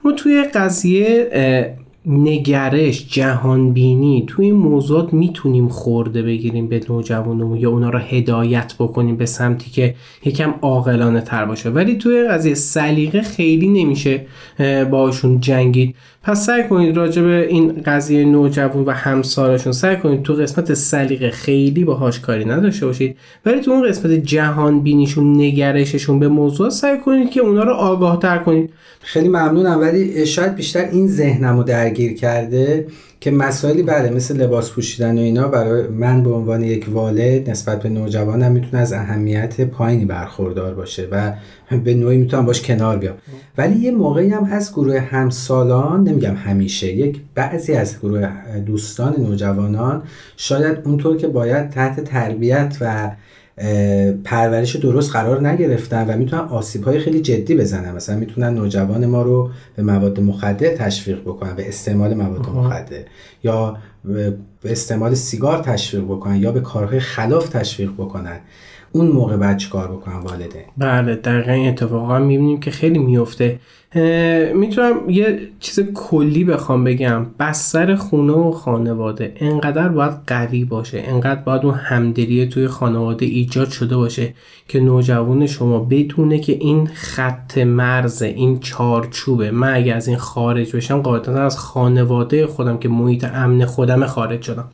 ما 0.05 0.12
توی 0.12 0.43
قضیه 0.43 1.29
نگرش 2.06 3.08
جهانبینی 3.10 4.24
توی 4.27 4.46
این 4.46 4.56
موضوعات 4.56 5.13
می‌تونیم 5.13 5.68
خورده 5.68 6.22
بگیریم 6.22 6.68
به 6.68 6.82
نوجوانمون 6.89 7.58
یا 7.58 7.70
اونا 7.70 7.89
رو 7.89 8.00
هدایت 8.00 8.74
بکنیم 8.79 9.18
به 9.18 9.25
سمتی 9.25 9.72
که 9.72 9.96
یکم 10.25 10.53
عاقلانه 10.62 11.22
تر 11.22 11.46
باشه. 11.46 11.70
ولی 11.70 11.96
توی 11.96 12.27
قضیه 12.27 12.53
سلیقه 12.53 13.22
خیلی 13.22 13.68
نمیشه 13.68 14.25
باشون 14.91 15.39
جنگید. 15.39 15.96
پس 16.24 16.46
سعی 16.46 16.63
کنید 16.63 16.98
راجع 16.98 17.22
به 17.22 17.48
این 17.50 17.82
قضیه 17.86 18.25
نوجوان 18.25 18.86
و 18.86 18.91
همسالشون 18.91 19.74
سعی 19.74 19.96
کنید 19.96 20.24
تو 20.24 20.34
قسمت 20.34 20.74
سلیقه 20.74 21.29
خیلی 21.29 21.84
باهاش 21.84 22.20
کاری 22.20 22.46
نداشته 22.46 22.86
باشید. 22.86 23.18
ولی 23.46 23.60
تو 23.60 23.72
اون 23.72 23.89
قسمت 23.89 24.12
جهان 24.12 24.82
بینیشون 24.82 25.41
نگرششون 25.41 26.20
به 26.20 26.27
موضوع 26.27 26.70
سعی 26.70 26.98
کنید 26.98 27.29
که 27.29 27.39
اونا 27.39 27.63
رو 27.63 27.74
آگاه 27.74 28.20
تر 28.20 28.38
کنید. 28.38 28.70
خیلی 29.00 29.27
ممنونم 29.27 29.79
ولی 29.82 30.25
شاید 30.25 30.56
بیشتر 30.56 30.89
این 30.91 31.08
ذهنم 31.08 31.58
رو 31.58 31.63
درگیر 32.00 32.18
کرده 32.18 32.88
که 33.20 33.32
مسائلی 33.32 33.84
بله 33.84 34.10
مثل 34.10 34.41
لباس 34.41 34.72
پوشیدن 34.72 35.18
و 35.18 35.22
اینا 35.22 35.48
برای 35.48 35.88
من 35.88 36.24
به 36.24 36.29
عنوان 36.29 36.63
یک 36.63 36.86
والد 36.89 37.50
نسبت 37.50 37.84
به 37.84 37.89
نوجوانم 37.89 38.51
می‌تونه 38.51 38.77
از 38.82 38.94
اهمیت 38.94 39.62
پایینی 39.62 40.06
برخوردار 40.06 40.74
باشه 40.74 41.08
و 41.12 41.34
به 41.84 41.94
نوعی 41.94 42.18
می‌تونم 42.18 42.46
باش 42.46 42.62
کنار 42.62 42.98
بیام. 42.98 43.15
ولی 43.58 43.79
یه 43.79 43.91
موقعی 43.91 44.29
هم 44.29 44.44
هست 44.44 44.74
گروه 44.74 45.00
همسالان 45.00 46.03
نمیگم 46.03 46.36
همیشه 46.36 46.88
یک 46.88 47.22
بعضی 47.36 47.74
از 47.74 48.00
گروه 48.00 48.29
دوستان 48.65 49.15
نوجوانان 49.18 50.03
شاید 50.38 50.77
اونطور 50.86 51.18
که 51.18 51.27
باید 51.27 51.70
تحت 51.70 52.03
تربیت 52.03 52.77
و 52.82 53.12
پرورش 54.24 54.75
درست 54.75 55.12
قرار 55.12 55.48
نگرفتن 55.48 56.08
و 56.08 56.18
می‌تونن 56.18 56.42
آسیب 56.42 56.84
های 56.84 57.00
خیلی 57.00 57.22
جدی 57.22 57.56
بزنن. 57.56 57.96
مثلا 57.96 58.18
می‌تونن 58.18 58.54
نوجوان 58.54 59.06
ما 59.06 59.22
رو 59.22 59.50
به 59.75 59.84
مواد 59.84 60.20
مخدر 60.20 60.75
تشویق 60.75 61.22
بکنن 61.22 61.56
به 61.56 61.68
استعمال 61.68 62.13
مواد 62.13 62.50
مخدر. 62.50 63.04
یا 63.44 63.78
به 64.06 64.34
استعمال 64.63 65.13
سیگار 65.13 65.60
تشویق 65.63 66.04
بکنن 66.04 66.36
یا 66.36 66.51
به 66.51 66.60
کارهای 66.60 67.00
خلاف 67.00 67.50
تشویق 67.50 67.92
بکنن. 67.94 68.39
اون 68.91 69.08
موقع 69.08 69.38
بعد 69.38 69.58
چیکار 69.58 69.88
بکنن 69.88 70.19
والده؟ 70.19 70.65
بله 70.77 71.15
دقیقا 71.15 71.51
این 71.51 71.67
اتفاقا 71.67 72.19
می‌بینیم 72.19 72.60
که 72.60 72.72
خیلی 72.72 73.00
میفته 73.00 73.60
می‌تونم 74.55 75.10
یه 75.10 75.39
چیز 75.60 75.79
کلی 75.93 76.43
بخوام 76.43 76.84
بگم. 76.84 77.25
بستر 77.39 77.96
خونه 77.96 78.34
و 78.34 78.51
خانواده 78.51 79.34
انقدر 79.36 79.89
باید 79.89 80.13
قوی 80.27 80.65
باشه 80.65 81.03
انقدر 81.08 81.41
باید 81.41 81.65
اون 81.65 81.74
همدلی 81.74 82.46
توی 82.46 82.67
خانواده 82.67 83.25
ایجاد 83.25 83.69
شده 83.69 83.98
باشه 83.98 84.34
که 84.67 84.79
نوجوان 84.79 85.48
شما 85.48 85.79
بدونه 85.79 86.39
که 86.39 86.53
این 86.53 86.88
خط 86.93 87.58
مرز 87.58 88.22
این 88.22 88.60
چارچوبه. 88.60 89.51
من 89.51 89.74
اگه 89.74 89.93
از 89.93 90.08
این 90.08 90.17
خارج 90.17 90.75
بشم 90.75 91.01
قاعدتا 91.01 91.46
از 91.46 91.58
خانواده 91.58 92.48
خودم 92.48 92.77
که 92.77 92.89
محیط 92.89 93.24
امن 93.24 93.65
خودم 93.65 94.05
خارج 94.05 94.41
شدم. 94.41 94.72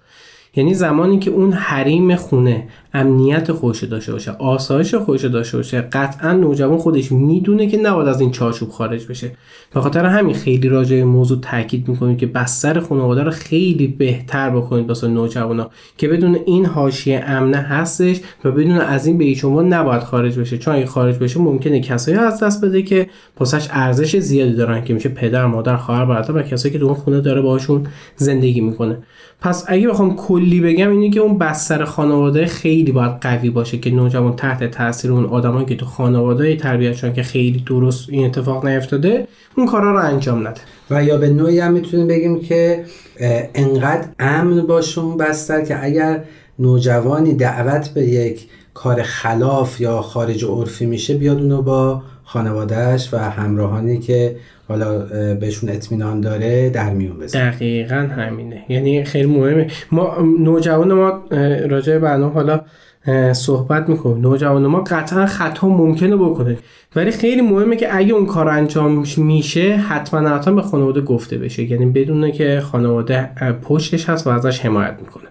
یعنی 0.57 0.73
زمانی 0.73 1.19
که 1.19 1.31
اون 1.31 1.53
حریم 1.53 2.15
خونه 2.15 2.67
امنیت 2.95 3.51
خوش 3.51 3.83
داشته 3.83 4.11
باشه 4.11 4.31
آسایش 4.31 4.95
خوش 4.95 5.25
داشته 5.25 5.57
باشه. 5.57 5.81
قطعا 5.81 6.33
نوجوان 6.33 6.77
خودش 6.77 7.11
می‌دونه 7.11 7.67
که 7.67 7.77
نباید 7.77 8.07
از 8.07 8.21
این 8.21 8.31
چارچوب 8.31 8.69
خارج 8.69 9.07
بشه. 9.07 9.31
به 9.73 9.81
خاطر 9.81 10.05
همین 10.05 10.35
خیلی 10.35 10.69
راجع 10.69 11.03
موضوع 11.03 11.39
تاکید 11.41 11.87
می‌کنیم 11.87 12.17
که 12.17 12.25
بستر 12.25 12.79
خانواده 12.79 13.23
رو 13.23 13.31
خیلی 13.31 13.87
بهتر 13.87 14.49
بکنید 14.49 14.87
واسه 14.87 15.07
نوجوانا 15.07 15.69
که 15.97 16.07
بدون 16.07 16.37
این 16.45 16.65
حاشیه 16.65 17.23
امنه 17.27 17.57
هستش 17.57 18.21
و 18.45 18.51
بدون 18.51 18.71
از 18.71 19.07
این 19.07 19.17
به 19.17 19.23
هیچ 19.23 19.45
نباید 19.45 20.01
خارج 20.01 20.39
بشه. 20.39 20.57
چون 20.57 20.75
اگه 20.75 20.85
خارج 20.85 21.17
بشه 21.17 21.39
ممکنه 21.39 21.79
کسایی 21.79 22.17
از 22.17 22.43
دست 22.43 22.65
بده 22.65 22.81
که 22.81 23.07
پسش 23.35 23.67
ارزش 23.71 24.17
زیادی 24.17 24.53
دارن 24.53 24.83
که 24.83 24.93
میشه 24.93 25.09
پدر 25.09 25.45
مادر 25.45 25.77
خواهر 25.77 26.05
برادر 26.05 26.31
و 26.31 26.41
کسایی 26.41 26.73
که 26.73 26.79
تو 26.79 26.85
اون 26.85 26.93
خونه 26.93 27.21
داره 27.21 27.41
باشون 27.41 27.87
زندگی 28.15 28.61
می‌کنه. 28.61 28.97
پس 29.41 29.65
اگه 29.67 29.87
بخوام 29.87 30.15
کلی 30.15 30.61
بگم 30.61 30.91
اینه 30.91 31.09
که 31.09 31.19
اون 31.19 31.37
بستر 31.37 31.83
خانواده 31.83 32.45
خیلی 32.45 32.84
باید 32.91 33.11
قوی 33.21 33.49
باشه 33.49 33.77
که 33.77 33.91
نوجوان 33.91 34.35
تحت 34.35 34.63
تاثیر 34.63 35.11
اون 35.11 35.25
آدمایی 35.25 35.65
که 35.65 35.75
تو 35.75 35.85
خانواده 35.85 36.55
تربیت 36.55 36.93
شدن 36.93 37.13
که 37.13 37.23
خیلی 37.23 37.63
درست 37.67 38.09
این 38.09 38.25
اتفاق 38.25 38.65
نیفتاده 38.65 39.27
اون 39.57 39.67
کارا 39.67 39.91
رو 39.91 40.05
انجام 40.05 40.47
نده. 40.47 40.61
و 40.89 41.03
یا 41.03 41.17
به 41.17 41.29
نوعی 41.29 41.59
هم 41.59 41.73
می‌تونیم 41.73 42.07
بگیم 42.07 42.41
که 42.41 42.85
انقدر 43.55 44.07
امن 44.19 44.61
باشه 44.61 45.01
اون 45.01 45.17
بستر 45.17 45.65
که 45.65 45.83
اگر 45.83 46.23
نوجوانی 46.59 47.33
دعوت 47.33 47.89
به 47.89 48.01
یک 48.01 48.47
کار 48.73 49.03
خلاف 49.03 49.81
یا 49.81 50.01
خارج 50.01 50.45
عرفی 50.45 50.85
میشه 50.85 51.13
بیاد 51.13 51.37
اونو 51.37 51.61
با 51.61 52.03
خانوادهش 52.25 53.09
و 53.13 53.17
همراهانی 53.17 53.99
که 53.99 54.35
حالا 54.67 54.99
بهشون 55.35 55.69
اطمینان 55.69 56.21
داره 56.21 56.69
در 56.69 56.89
میون 56.89 57.19
بذاره. 57.19 57.51
دقیقا 57.51 57.95
همینه. 57.95 58.63
یعنی 58.69 59.03
خیلی 59.03 59.25
مهمه. 59.25 59.67
ما 59.91 60.17
نوجوان 60.39 60.93
ما 60.93 61.23
راجع 61.69 61.97
برنامه 61.97 62.33
حالا 62.33 62.61
صحبت 63.33 63.89
می‌کنیم. 63.89 64.17
نوجوان 64.17 64.67
ما 64.67 64.79
قطعا 64.81 65.25
خطا 65.25 65.67
ممکنه 65.67 66.15
بکنه. 66.15 66.57
ولی 66.95 67.11
خیلی 67.11 67.41
مهمه 67.41 67.75
که 67.75 67.95
اگه 67.95 68.13
اون 68.13 68.25
کار 68.25 68.49
انجام 68.49 69.05
میشه 69.17 69.75
حتما 69.75 70.29
حتما 70.29 70.53
به 70.53 70.61
خانواده 70.61 71.01
گفته 71.01 71.37
بشه. 71.37 71.63
یعنی 71.63 71.85
بدونه 71.85 72.31
که 72.31 72.59
خانواده 72.59 73.29
پشتش 73.63 74.09
هست 74.09 74.27
و 74.27 74.29
ازش 74.29 74.59
حمایت 74.59 74.97
می‌کنه. 75.01 75.27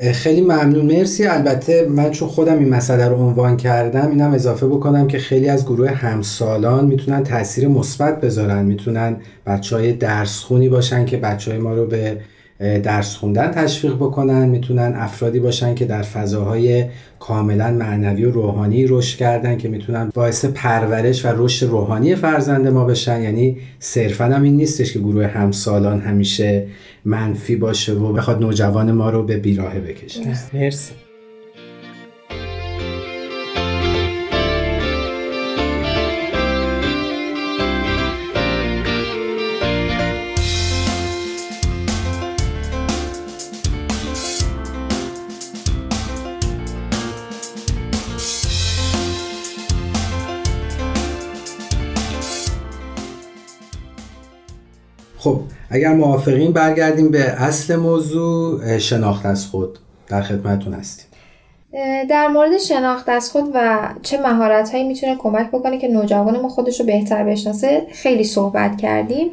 خیلی 0.00 0.40
ممنون. 0.40 0.86
مرسی. 0.86 1.26
البته 1.26 1.86
من 1.88 2.10
چون 2.10 2.28
خودم 2.28 2.58
این 2.58 2.68
مسئله 2.68 3.08
رو 3.08 3.16
عنوان 3.16 3.56
کردم 3.56 4.10
اینم 4.10 4.32
اضافه 4.32 4.66
بکنم 4.66 5.06
که 5.06 5.18
خیلی 5.18 5.48
از 5.48 5.64
گروه 5.64 5.90
همسالان 5.90 6.86
می‌تونن 6.86 7.24
تاثیر 7.24 7.68
مثبت 7.68 8.20
بذارن. 8.20 8.64
می‌تونن 8.64 9.16
بچه 9.46 9.76
های 9.76 9.92
درس 9.92 10.38
خونی 10.40 10.68
باشن 10.68 11.04
که 11.04 11.16
بچه 11.16 11.50
های 11.50 11.60
ما 11.60 11.74
رو 11.74 11.86
به 11.86 12.16
درس 12.60 13.16
خوندن 13.16 13.50
تشویق 13.50 13.94
بکنن 13.94 14.48
می‌تونن 14.48 14.92
افرادی 14.96 15.40
باشن 15.40 15.74
که 15.74 15.84
در 15.84 16.02
فضاهای 16.02 16.84
کاملا 17.18 17.70
معنوی 17.70 18.24
و 18.24 18.30
روحانی 18.30 18.86
رشد 18.86 19.18
کردن 19.18 19.56
که 19.58 19.68
می‌تونن 19.68 20.10
باعث 20.14 20.44
پرورش 20.44 21.24
و 21.24 21.28
رشد 21.36 21.66
روحانی 21.66 22.14
فرزند 22.14 22.68
ما 22.68 22.84
بشن. 22.84 23.22
یعنی 23.22 23.56
صرفا 23.78 24.24
هم 24.24 24.42
این 24.42 24.56
نیستش 24.56 24.92
که 24.92 24.98
گروه 24.98 25.26
همسالان 25.26 26.00
همیشه 26.00 26.66
منفی 27.04 27.56
باشه 27.56 27.92
و 27.92 28.12
بخواد 28.12 28.40
نوجوان 28.40 28.92
ما 28.92 29.10
رو 29.10 29.22
به 29.22 29.36
بیراهه 29.36 29.80
بکشه. 29.80 30.20
مرسی. 30.54 31.09
اگر 55.80 55.94
موافقین 55.94 56.52
برگردیم 56.52 57.10
به 57.10 57.24
اصل 57.24 57.76
موضوع 57.76 58.78
شناخت 58.78 59.26
از 59.26 59.46
خود 59.46 59.78
در 60.08 60.22
خدمتتون 60.22 60.74
هستیم 60.74 61.06
در 62.10 62.28
مورد 62.28 62.58
شناخت 62.58 63.08
از 63.08 63.30
خود 63.30 63.44
و 63.54 63.88
چه 64.02 64.20
مهارت 64.20 64.70
هایی 64.70 64.84
می‌تونه 64.84 65.16
کمک 65.16 65.48
بکنه 65.48 65.78
که 65.78 65.88
نوجوان 65.88 66.40
ما 66.40 66.48
خودش 66.48 66.80
رو 66.80 66.86
بهتر 66.86 67.24
بشناسه 67.24 67.86
خیلی 67.92 68.24
صحبت 68.24 68.76
کردیم 68.76 69.30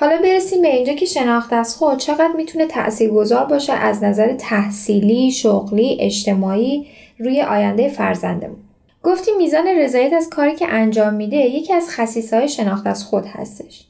حالا 0.00 0.22
برسیم 0.22 0.62
به 0.62 0.68
اینجا 0.68 0.92
که 0.92 1.06
شناخت 1.06 1.52
از 1.52 1.76
خود 1.76 1.98
چقدر 1.98 2.32
می‌تونه 2.36 2.66
تاثیرگذار 2.66 3.44
باشه 3.44 3.72
از 3.72 4.04
نظر 4.04 4.32
تحصیلی، 4.32 5.30
شغلی، 5.30 5.96
اجتماعی 6.00 6.86
روی 7.18 7.42
آینده 7.42 7.88
فرزندمون. 7.88 8.56
گفتیم 9.02 9.36
میزان 9.38 9.66
رضایت 9.78 10.12
از 10.12 10.28
کاری 10.30 10.54
که 10.54 10.66
انجام 10.68 11.14
میده 11.14 11.36
یکی 11.36 11.72
از 11.72 11.88
خصیصه 11.90 12.36
های 12.36 12.48
شناخت 12.48 12.86
از 12.86 13.04
خود 13.04 13.24
هستش. 13.26 13.86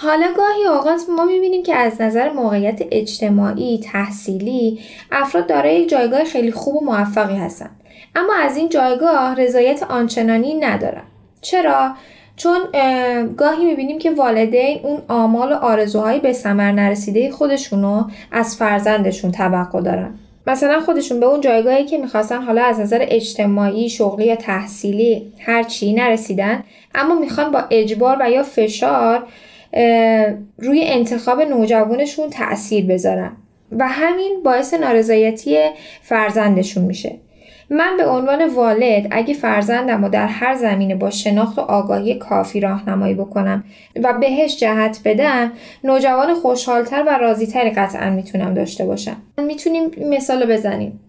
حالا 0.00 0.26
گاهی 0.36 0.64
اوقات 0.64 1.00
ما 1.16 1.24
می‌بینیم 1.24 1.62
که 1.62 1.74
از 1.74 2.00
نظر 2.00 2.32
موقعیت 2.32 2.82
اجتماعی، 2.90 3.80
تحصیلی 3.92 4.78
افراد 5.12 5.46
دارای 5.46 5.80
یک 5.80 5.88
جایگاه 5.88 6.24
خیلی 6.24 6.52
خوب 6.52 6.76
و 6.76 6.84
موفقی 6.84 7.36
هستن 7.36 7.70
اما 8.16 8.32
از 8.42 8.56
این 8.56 8.68
جایگاه 8.68 9.34
رضایت 9.34 9.82
آنچنانی 9.82 10.54
ندارن. 10.54 11.02
چرا؟ 11.40 11.90
چون 12.36 12.58
گاهی 13.36 13.64
می‌بینیم 13.64 13.98
که 13.98 14.10
والدین 14.10 14.80
اون 14.82 15.02
آمال 15.08 15.52
و 15.52 15.54
آرزوهایی 15.54 16.20
به 16.20 16.32
ثمر 16.32 16.72
نرسیده 16.72 17.30
خودشونو 17.30 18.04
از 18.32 18.56
فرزندشون 18.56 19.32
توقع 19.32 19.80
دارن. 19.80 20.14
مثلا 20.46 20.80
خودشون 20.80 21.20
به 21.20 21.26
اون 21.26 21.40
جایگاهی 21.40 21.84
که 21.84 21.98
می‌خواستن 21.98 22.42
حالا 22.42 22.64
از 22.64 22.80
نظر 22.80 22.98
اجتماعی، 23.08 23.88
شغلی 23.88 24.26
یا 24.26 24.36
تحصیلی 24.36 25.32
هر 25.38 25.62
چی 25.62 25.92
نرسیدن 25.92 26.64
اما 26.94 27.14
می‌خوان 27.14 27.52
با 27.52 27.64
اجبار 27.70 28.16
و 28.20 28.30
یا 28.30 28.42
فشار 28.42 29.26
روی 30.58 30.80
انتخاب 30.84 31.42
نوجوانشون 31.42 32.30
تأثیر 32.30 32.86
بذارن. 32.86 33.32
و 33.72 33.88
همین 33.88 34.40
باعث 34.44 34.74
نارضایتی 34.74 35.58
فرزندشون 36.02 36.84
میشه. 36.84 37.14
من 37.70 37.96
به 37.96 38.06
عنوان 38.06 38.46
والد 38.46 39.06
اگه 39.10 39.34
فرزندم 39.34 40.04
رو 40.04 40.10
در 40.10 40.26
هر 40.26 40.54
زمینه 40.54 40.94
با 40.94 41.10
شناخت 41.10 41.58
و 41.58 41.60
آگاهی 41.60 42.14
کافی 42.14 42.60
راهنمایی 42.60 43.14
بکنم 43.14 43.64
و 44.02 44.12
بهش 44.12 44.56
جهت 44.56 45.00
بدم 45.04 45.52
نوجوان 45.84 46.34
خوشحالتر 46.34 47.04
و 47.06 47.18
راضیتری 47.18 47.70
قطعا 47.70 48.10
می‌تونم 48.10 48.54
داشته 48.54 48.84
باشم. 48.84 49.16
می‌تونیم 49.38 49.90
مثال 50.10 50.52
بزنیم. 50.52 51.00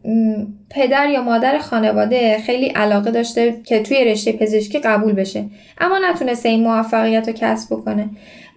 پدر 0.70 1.10
یا 1.10 1.24
مادر 1.24 1.58
خانواده 1.58 2.38
خیلی 2.38 2.66
علاقه 2.66 3.12
داشته 3.12 3.56
که 3.64 3.84
توی 3.84 4.06
رشته 4.06 4.32
پزشکی 4.32 4.80
قبول 4.80 5.14
بشه 5.14 5.46
اما 5.82 6.00
نتونسته 6.10 6.50
این 6.50 6.64
موفقیت 6.64 7.28
رو 7.28 7.34
کسب 7.34 7.76
بکنه. 7.76 8.10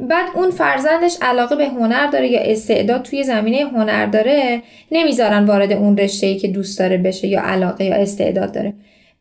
بعد 0.08 0.26
اون 0.34 0.50
فرزندش 0.50 1.16
علاقه 1.22 1.56
به 1.56 1.68
هنر 1.68 2.06
داره 2.06 2.28
یا 2.28 2.40
استعداد 2.40 3.02
توی 3.02 3.24
زمینه 3.24 3.58
هنر 3.58 4.06
داره 4.06 4.62
نمی‌ذارن 4.92 5.44
وارد 5.44 5.72
اون 5.72 5.96
رشته 5.96 6.26
ای 6.26 6.36
که 6.36 6.48
دوست 6.48 6.78
داره 6.78 6.96
بشه 6.96 7.28
یا 7.28 7.42
علاقه 7.42 7.84
یا 7.84 7.94
استعداد 7.94 8.52
داره. 8.52 8.74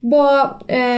با 0.04 0.56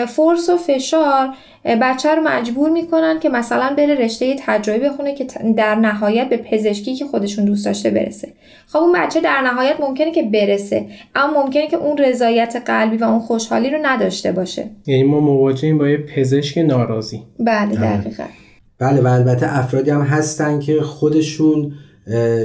فرس 0.08 0.50
و 0.50 0.58
فشار 0.58 1.30
بچه 1.66 2.16
رو 2.16 2.22
مجبور 2.22 2.70
می‌کنن 2.70 3.20
که 3.20 3.30
مثلا 3.30 3.74
بره 3.78 3.96
رشته 3.96 4.36
تجربی 4.40 4.80
بخونه 4.80 5.16
که 5.16 5.26
در 5.58 5.76
نهایت 5.76 6.30
به 6.30 6.38
پزشکی 6.38 6.96
که 6.96 7.06
خودشون 7.06 7.46
دوست 7.46 7.66
داشته 7.66 7.90
برسه. 7.90 8.34
خب 8.68 8.78
اون 8.80 8.92
بچه 8.96 9.22
در 9.22 9.42
نهایت 9.42 9.80
ممکنه 9.80 10.12
که 10.12 10.24
برسه 10.24 10.86
اما 11.16 11.44
ممکنه 11.44 11.68
که 11.68 11.78
اون 11.78 11.98
رضایت 11.98 12.62
قلبی 12.66 12.98
و 12.98 13.04
اون 13.04 13.20
خوشحالی 13.20 13.70
رو 13.70 13.80
نداشته 13.82 14.32
باشه. 14.32 14.66
یعنی 14.88 15.04
ما 15.04 15.20
مواجهیم 15.20 15.78
با 15.78 15.90
یه 15.90 15.98
پزشک 15.98 16.58
ناراضی. 16.58 17.22
بله 17.40 17.76
دقیقا. 17.76 18.24
بله 18.84 19.02
و 19.02 19.08
البته 19.08 19.58
افرادی 19.60 19.92
هم 19.92 20.02
هستن 20.02 20.60
که 20.60 20.82
خودشون 20.82 21.72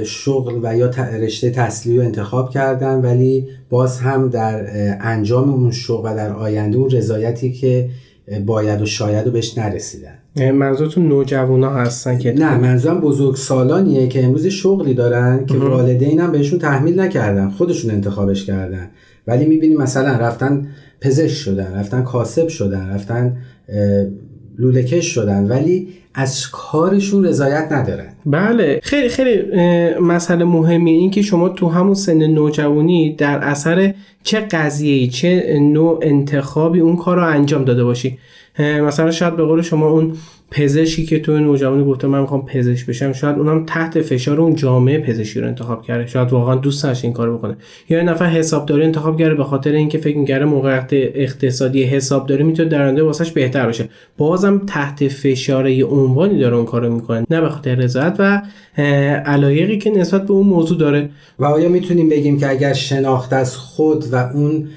شغل 0.03 0.59
و 0.63 0.77
یا 0.77 0.91
رشته 1.21 1.49
تحصیلی 1.49 1.97
رو 1.97 2.03
انتخاب 2.03 2.49
کردن 2.49 3.01
ولی 3.01 3.47
باز 3.69 3.99
هم 3.99 4.29
در 4.29 4.65
انجام 5.01 5.49
اون 5.49 5.71
شغل 5.71 6.11
و 6.11 6.15
در 6.15 6.33
آینده 6.33 6.77
اون 6.77 6.89
رضایتی 6.89 7.51
که 7.51 7.89
باید 8.45 8.81
و 8.81 8.85
شاید 8.85 9.27
و 9.27 9.31
بهش 9.31 9.57
نرسیدن. 9.57 10.51
منظورتون 10.51 11.07
نوجوانا 11.07 11.69
هستن 11.69 12.17
که 12.17 12.33
نه 12.33 12.57
منظورم 12.57 13.01
بزرگ 13.01 13.35
سالانیه 13.35 14.07
که 14.07 14.25
امروز 14.25 14.45
شغلی 14.45 14.93
دارن 14.93 15.45
که 15.45 15.57
والدین 15.57 16.19
هم 16.19 16.31
بهشون 16.31 16.59
تحمیل 16.59 16.99
نکردن 16.99 17.49
خودشون 17.49 17.91
انتخابش 17.91 18.45
کردن. 18.45 18.89
ولی 19.27 19.45
می‌بینی 19.45 19.75
مثلا 19.75 20.17
رفتن 20.17 20.67
پزشک 21.01 21.35
شدن 21.35 21.73
رفتن 21.75 22.01
کاسب 22.01 22.47
شدن 22.47 22.89
رفتن 22.89 23.37
لولکش 24.59 25.05
شدن 25.05 25.47
ولی 25.47 25.87
از 26.13 26.49
کارشون 26.51 27.25
رضایت 27.25 27.67
ندارن. 27.71 28.13
بله. 28.25 28.79
خیلی 28.83 29.09
خیلی 29.09 29.41
مسئله 30.01 30.45
مهمی 30.45 30.91
این 30.91 31.11
که 31.11 31.21
شما 31.21 31.49
تو 31.49 31.69
همون 31.69 31.93
سن 31.93 32.27
نوجوانی 32.27 33.15
در 33.15 33.37
اثر 33.37 33.93
چه 34.23 34.39
قضیه 34.39 35.07
چه 35.07 35.59
نوع 35.61 35.99
انتخابی 36.01 36.79
اون 36.79 36.95
کار 36.95 37.17
رو 37.17 37.23
انجام 37.23 37.65
داده 37.65 37.83
باشی. 37.83 38.17
مثلا 38.59 39.11
شاید 39.11 39.35
به 39.35 39.43
قول 39.43 39.61
شما 39.61 39.89
اون 39.89 40.13
پزشکی 40.51 41.05
که 41.05 41.19
تو 41.19 41.39
نوجوانی 41.39 41.85
گفته 41.85 42.07
من 42.07 42.21
می‌خوام 42.21 42.45
پزشک 42.45 42.85
بشم 42.85 43.13
شاید 43.13 43.37
اونم 43.37 43.65
تحت 43.65 44.01
فشار 44.01 44.41
اون 44.41 44.55
جامعه 44.55 44.99
پزشکی 44.99 45.39
رو 45.39 45.47
انتخاب 45.47 45.83
کرده. 45.83 46.05
شاید 46.05 46.33
واقعا 46.33 46.55
دوست 46.55 46.83
داشت 46.83 47.03
این 47.03 47.13
کارو 47.13 47.37
بکنه. 47.37 47.57
یا 47.89 48.03
نفر 48.03 48.25
حسابداری 48.25 48.83
انتخاب 48.83 49.19
کرده 49.19 49.35
به 49.35 49.43
خاطر 49.43 49.71
اینکه 49.71 49.97
فکر 49.97 50.17
می‌کرده 50.17 50.45
موقعیت 50.45 50.87
اقتصادی 50.91 51.83
حسابداری 51.83 52.43
می‌تونه 52.43 52.69
در 52.69 52.81
آینده 52.81 53.03
واسش 53.03 53.31
بهتر 53.31 53.65
باشه. 53.65 53.89
بازم 54.17 54.61
تحت 54.67 55.07
فشار 55.07 55.69
یه 55.69 55.85
عنوانی 55.85 56.39
داره 56.39 56.55
اون 56.55 56.65
کارو 56.65 56.93
می‌کنه. 56.93 57.25
نه 57.29 57.41
به 57.41 57.49
خاطر 57.49 57.75
رضایت 57.75 58.15
و 58.19 58.41
علایقی 59.25 59.77
که 59.77 59.91
نسبت 59.91 60.25
به 60.25 60.31
اون 60.33 60.47
موضوع 60.47 60.77
داره. 60.77 61.09
و 61.39 61.45
آیا 61.45 61.69
می‌تونیم 61.69 62.09
بگیم 62.09 62.39
که 62.39 62.49
اگر 62.49 62.73
شناخت 62.73 63.33
از 63.33 63.57
خود 63.57 64.05
و 64.11 64.15
اون 64.15 64.67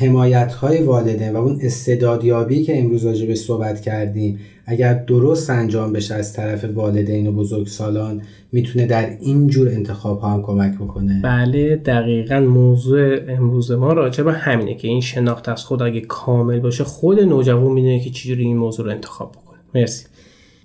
حمایت 0.00 0.52
های 0.52 0.82
والدین 0.82 1.32
و 1.32 1.36
اون 1.36 1.58
استعدادیابی 1.62 2.62
که 2.62 2.78
امروز 2.78 3.06
راجع 3.06 3.26
به 3.26 3.34
صحبت 3.34 3.80
کردیم 3.80 4.38
اگر 4.66 4.94
درست 4.94 5.50
انجام 5.50 5.92
بشه 5.92 6.14
از 6.14 6.32
طرف 6.32 6.64
والدین 6.64 7.26
و 7.26 7.32
بزرگسالان 7.32 8.22
می‌تونه 8.52 8.86
در 8.86 9.16
این 9.20 9.46
جور 9.46 9.68
انتخاب 9.68 10.20
ها 10.20 10.30
هم 10.30 10.42
کمک 10.42 10.74
بکنه. 10.74 11.20
بله 11.24 11.76
دقیقا 11.76 12.40
موضوع 12.40 13.18
امروز 13.28 13.72
ما 13.72 13.92
راجع 13.92 14.24
به 14.24 14.32
همینه 14.32 14.74
که 14.74 14.88
این 14.88 15.00
شناخت 15.00 15.48
از 15.48 15.64
خود 15.64 15.82
اگه 15.82 16.00
کامل 16.00 16.60
باشه 16.60 16.84
خود 16.84 17.20
نوجوان 17.20 17.72
می‌دونه 17.72 18.00
که 18.00 18.10
چجوری 18.10 18.44
این 18.44 18.56
موضوع 18.56 18.86
رو 18.86 18.92
انتخاب 18.92 19.32
بکنه. 19.32 19.58
مرسی. 19.74 20.06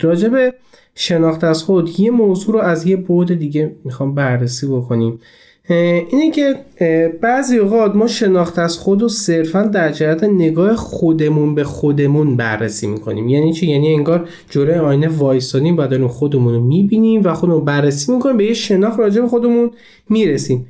راجع 0.01 0.29
به 0.29 0.53
شناخت 0.95 1.43
از 1.43 1.63
خود 1.63 1.99
یه 1.99 2.11
موضوع 2.11 2.53
رو 2.53 2.59
از 2.59 2.87
یه 2.87 2.95
بعد 2.95 3.33
دیگه 3.33 3.75
می‌خوام 3.83 4.15
بررسی 4.15 4.67
بکنیم. 4.67 5.19
اینه 5.71 6.31
که 6.31 6.55
بعضی 7.21 7.57
اوقات 7.57 7.95
ما 7.95 8.07
شناخت 8.07 8.59
از 8.59 8.77
خود 8.77 9.03
و 9.03 9.09
صرفا 9.09 9.61
در 9.61 9.91
جهت 9.91 10.23
نگاه 10.23 10.75
خودمون 10.75 11.55
به 11.55 11.63
خودمون 11.63 12.37
بررسی 12.37 12.87
می‌کنیم. 12.87 13.29
یعنی 13.29 13.53
چی؟ 13.53 13.67
یعنی 13.67 13.93
انگار 13.93 14.29
جوره 14.49 14.79
آینه 14.79 15.07
وایسادیم 15.07 15.77
و 15.77 15.87
داریم 15.87 16.07
خودمون 16.07 16.53
رو 16.53 16.63
می‌بینیم 16.63 17.23
و 17.23 17.33
خودمون 17.33 17.65
بررسی 17.65 18.11
می‌کنیم 18.11 18.37
به 18.37 18.45
یه 18.45 18.53
شناخت 18.53 18.99
راجع 18.99 19.21
به 19.21 19.27
خودمون 19.27 19.71
می‌رسیم. 20.09 20.65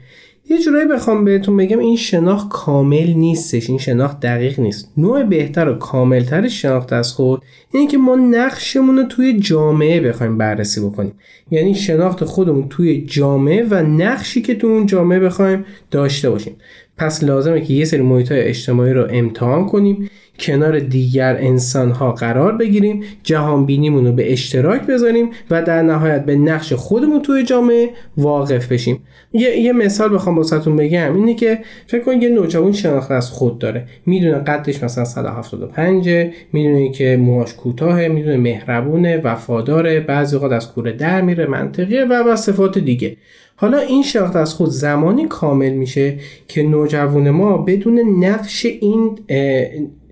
یه 0.49 0.61
جورایی 0.61 0.87
بخوام 0.87 1.25
بهتون 1.25 1.57
بگم 1.57 1.79
این 1.79 1.95
شناخت 1.95 2.49
کامل 2.49 3.13
نیستش 3.13 3.69
این 3.69 3.77
شناخت 3.77 4.19
دقیق 4.19 4.59
نیست. 4.59 4.91
نوع 4.97 5.23
بهتر 5.23 5.69
و 5.69 5.73
کاملتر 5.73 6.47
شناخت 6.47 6.93
از 6.93 7.13
خود 7.13 7.41
اینه 7.73 7.87
که 7.91 7.97
ما 7.97 8.15
نقشمون 8.15 8.97
رو 8.97 9.03
توی 9.03 9.39
جامعه 9.39 9.99
بخوایم 9.99 10.37
بررسی 10.37 10.81
بکنیم. 10.81 11.13
یعنی 11.51 11.75
شناخت 11.75 12.23
خودمون 12.23 12.69
توی 12.69 13.05
جامعه 13.05 13.67
و 13.69 13.75
نقشی 13.75 14.41
که 14.41 14.55
تو 14.55 14.67
اون 14.67 14.85
جامعه 14.85 15.19
بخوایم 15.19 15.65
داشته 15.91 16.29
باشیم. 16.29 16.55
پس 17.01 17.23
لازمه 17.23 17.61
که 17.61 17.73
یه 17.73 17.85
سری 17.85 18.01
محیط 18.01 18.31
اجتماعی 18.31 18.93
رو 18.93 19.07
امتحان 19.09 19.65
کنیم 19.65 20.09
کنار 20.39 20.79
دیگر 20.79 21.37
انسان 21.39 21.91
ها 21.91 22.11
قرار 22.11 22.57
بگیریم 22.57 23.03
جهان 23.23 23.65
بینیمون 23.65 24.05
رو 24.05 24.13
به 24.13 24.31
اشتراک 24.31 24.81
بذاریم 24.81 25.29
و 25.51 25.61
در 25.61 25.81
نهایت 25.81 26.25
به 26.25 26.35
نقش 26.35 26.73
خودمون 26.73 27.21
توی 27.21 27.43
جامعه 27.43 27.89
واقف 28.17 28.71
بشیم. 28.71 28.99
یه, 29.33 29.57
یه 29.57 29.73
مثال 29.73 30.15
بخوام 30.15 30.37
واسهتون 30.37 30.75
بگم 30.75 31.15
اینه 31.15 31.35
که 31.35 31.59
فکر 31.87 32.03
کن 32.03 32.21
یه 32.21 32.29
نوجوان 32.29 32.71
شناخت 32.71 33.11
از 33.11 33.29
خود 33.29 33.59
داره. 33.59 33.85
می‌دونه 34.05 34.37
قدش 34.37 34.83
مثلا 34.83 35.05
175 35.05 36.09
می‌دونه 36.53 36.91
که 36.91 37.17
موهاش 37.17 37.53
کوتاه 37.53 38.07
می‌دونه 38.07 38.37
مهربونه 38.37 39.17
وفاداره 39.17 39.99
بعضی 39.99 40.35
اوقات 40.35 40.51
از 40.51 40.71
کوره 40.71 40.91
در 40.91 41.21
میره 41.21 41.45
منطقیه 41.45 42.05
و 42.05 42.13
و 42.13 42.35
صفات 42.35 42.77
دیگه. 42.77 43.17
حالا 43.61 43.79
این 43.79 44.03
شناخت 44.03 44.35
از 44.35 44.53
خود 44.53 44.69
زمانی 44.69 45.27
کامل 45.27 45.69
میشه 45.69 46.17
که 46.47 46.63
نوجوان 46.63 47.29
ما 47.29 47.57
بدون 47.57 47.99
نقش 48.25 48.65
این 48.65 49.19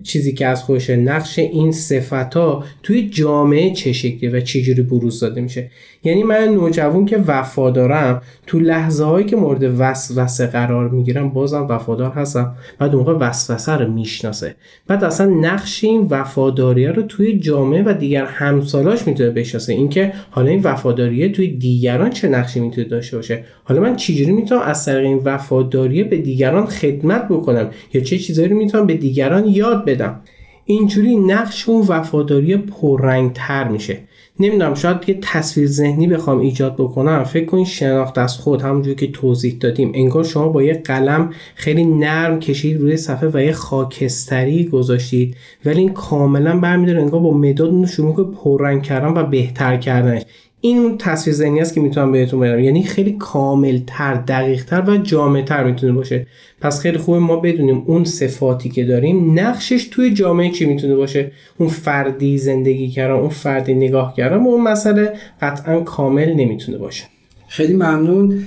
چیزی 0.02 0.32
که 0.32 0.46
از 0.46 0.62
خودش 0.62 0.90
نقش 0.90 1.38
این 1.38 1.72
صفت 1.72 2.34
ها 2.34 2.64
توی 2.82 3.08
جامعه 3.08 3.70
چه 3.74 3.92
شکلی 3.92 4.28
و 4.30 4.40
چجوری 4.40 4.82
بروز 4.82 5.20
داده 5.20 5.40
میشه. 5.40 5.70
یعنی 6.04 6.22
من 6.22 6.44
نوجوان 6.44 7.06
که 7.06 7.24
وفادارم 7.26 8.22
تو 8.46 8.60
لحظه 8.60 9.04
هایی 9.04 9.26
که 9.26 9.36
مورد 9.36 9.80
وسوسه 9.80 10.46
قرار 10.46 10.88
می‌گیرم 10.88 11.28
بازم 11.28 11.66
وفادار 11.68 12.10
هستم. 12.10 12.54
بعد 12.78 12.94
اون 12.94 13.06
وسوسه 13.06 13.72
رو 13.72 13.92
می‌شناسه. 13.92 14.54
بعد 14.86 15.04
اصلا 15.04 15.26
نقش 15.26 15.84
این 15.84 16.06
وفاداریه 16.10 16.92
رو 16.92 17.02
توی 17.02 17.38
جامعه 17.38 17.82
و 17.82 17.92
دیگر 17.92 18.24
همسالاش 18.24 19.06
می‌تونه 19.06 19.30
بشناسه. 19.30 19.72
اینکه 19.72 20.12
حالا 20.30 20.50
این 20.50 20.60
وفاداریه 20.64 21.28
توی 21.28 21.48
دیگران 21.48 22.10
چه 22.10 22.28
نقشی 22.28 22.60
می‌تونه 22.60 22.88
داشته 22.88 23.16
باشه؟ 23.16 23.44
حالا 23.64 23.80
من 23.80 23.96
چجوری 23.96 24.32
می‌تونم 24.32 24.60
از 24.60 24.84
طریق 24.84 25.06
این 25.06 25.20
وفاداریه 25.24 26.04
به 26.04 26.16
دیگران 26.16 26.66
خدمت 26.66 27.28
بکنم؟ 27.28 27.70
یا 27.94 28.00
چه 28.00 28.18
چیزایی 28.18 28.48
رو 28.48 28.56
می‌تونم 28.56 28.86
به 28.86 28.94
دیگران 28.94 29.48
یاد 29.48 29.84
بدم؟ 29.84 30.20
اینجوری 30.64 31.16
نقش 31.16 31.68
اون 31.68 31.86
وفاداری 31.88 32.56
پررنگتر 32.56 33.68
میشه. 33.68 33.98
نمی‌دونم 34.40 34.74
شاید 34.74 35.08
یه 35.08 35.18
تصویر 35.22 35.66
ذهنی 35.66 36.06
بخوام 36.06 36.38
ایجاد 36.38 36.74
بکنم. 36.74 37.24
فکر 37.24 37.44
کنید 37.44 37.66
شناخت 37.66 38.18
از 38.18 38.36
خود 38.36 38.62
همونجوری 38.62 38.96
که 38.96 39.12
توضیح 39.12 39.56
دادیم. 39.60 39.92
انگار 39.94 40.24
شما 40.24 40.48
با 40.48 40.62
یه 40.62 40.74
قلم 40.74 41.30
خیلی 41.54 41.84
نرم 41.84 42.40
کشید 42.40 42.80
روی 42.80 42.96
صفحه 42.96 43.28
و 43.34 43.42
یه 43.42 43.52
خاکستری 43.52 44.64
گذاشتید. 44.64 45.36
ولی 45.64 45.78
این 45.78 45.92
کاملا 45.92 46.60
برمیداره 46.60 47.00
انگار 47.00 47.20
با 47.20 47.30
مداد 47.30 47.68
اون 47.68 47.86
شروع 47.86 48.16
که 48.16 48.22
پررنگ 48.22 48.82
کردن 48.82 49.08
و 49.08 49.24
بهتر 49.24 49.76
کردنش. 49.76 50.22
این 50.60 50.78
اون 50.78 50.98
تصویر 50.98 51.36
ذهنی 51.36 51.60
است 51.60 51.74
که 51.74 51.80
می‌تونم 51.80 52.12
بهتون 52.12 52.40
بگم. 52.40 52.58
یعنی 52.58 52.82
خیلی 52.82 53.12
کاملتر 53.12 54.14
دقیقتر 54.14 54.90
و 54.90 54.96
جامعتر 54.96 55.64
می‌تونه 55.64 55.92
باشه. 55.92 56.26
پس 56.60 56.80
خیلی 56.80 56.98
خوبه 56.98 57.18
ما 57.18 57.36
بدونیم 57.36 57.82
اون 57.86 58.04
صفاتی 58.04 58.68
که 58.68 58.84
داریم 58.84 59.40
نقشش 59.40 59.88
توی 59.90 60.14
جامعه 60.14 60.50
چی 60.50 60.64
می‌تونه 60.66 60.94
باشه. 60.96 61.32
اون 61.58 61.68
فردی 61.68 62.38
زندگی 62.38 62.88
کردن 62.88 63.14
اون 63.14 63.28
فردی 63.28 63.74
نگاه 63.74 64.14
کردن 64.16 64.36
اون 64.36 64.60
مسئله 64.60 65.12
قطعا 65.42 65.80
کامل 65.80 66.32
نمی‌تونه 66.32 66.78
باشه. 66.78 67.04
خیلی 67.48 67.74
ممنون. 67.74 68.44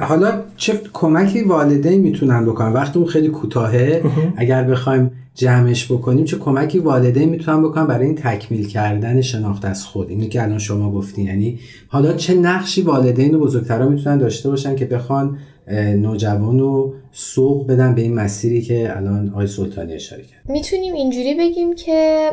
حالا 0.00 0.32
چه 0.56 0.80
کمکی 0.92 1.42
والدین 1.42 2.00
می‌تونن 2.00 2.46
بکنن؟ 2.46 2.72
وقتی 2.72 2.98
اون 2.98 3.08
خیلی 3.08 3.28
کوتاهه 3.28 4.02
اگر 4.36 4.62
بخوایم 4.62 5.10
جمعش 5.34 5.92
بکنیم 5.92 6.24
چه 6.24 6.38
کمکی 6.38 6.78
والدین 6.78 7.28
می‌تونن 7.28 7.62
بکنن 7.62 7.86
برای 7.86 8.06
این 8.06 8.14
تکمیل 8.14 8.68
کردن 8.68 9.20
شناخت 9.20 9.64
از 9.64 9.84
خود. 9.84 10.10
اینی 10.10 10.28
که 10.28 10.42
الان 10.42 10.58
شما 10.58 10.92
گفتین. 10.92 11.26
یعنی 11.26 11.58
حالا 11.88 12.12
چه 12.12 12.34
نقشی 12.34 12.82
والدین 12.82 13.34
و 13.34 13.38
بزرگترا 13.38 13.88
می‌تونن 13.88 14.18
داشته 14.18 14.50
باشن 14.50 14.76
که 14.76 14.84
بخوان 14.84 15.38
نوجوان 15.96 16.58
رو 16.58 16.94
سوق 17.12 17.66
بدن 17.66 17.94
به 17.94 18.02
این 18.02 18.14
مسیری 18.14 18.62
که 18.62 18.96
الان 18.96 19.28
آقای 19.28 19.46
سلطانی 19.46 19.94
اشاره 19.94 20.22
کرد. 20.22 20.40
می‌تونیم 20.48 20.94
اینجوری 20.94 21.34
بگیم 21.34 21.74
که 21.74 22.30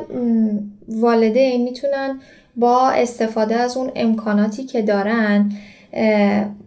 والدین 0.87 1.63
می‌تونن 1.63 2.19
با 2.55 2.89
استفاده 2.89 3.55
از 3.55 3.77
اون 3.77 3.91
امکاناتی 3.95 4.63
که 4.63 4.81
دارن 4.81 5.51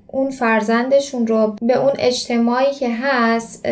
اون 0.06 0.30
فرزندشون 0.30 1.26
رو 1.26 1.56
به 1.62 1.78
اون 1.78 1.92
اجتماعی 1.98 2.72
که 2.78 2.88
هست 3.02 3.66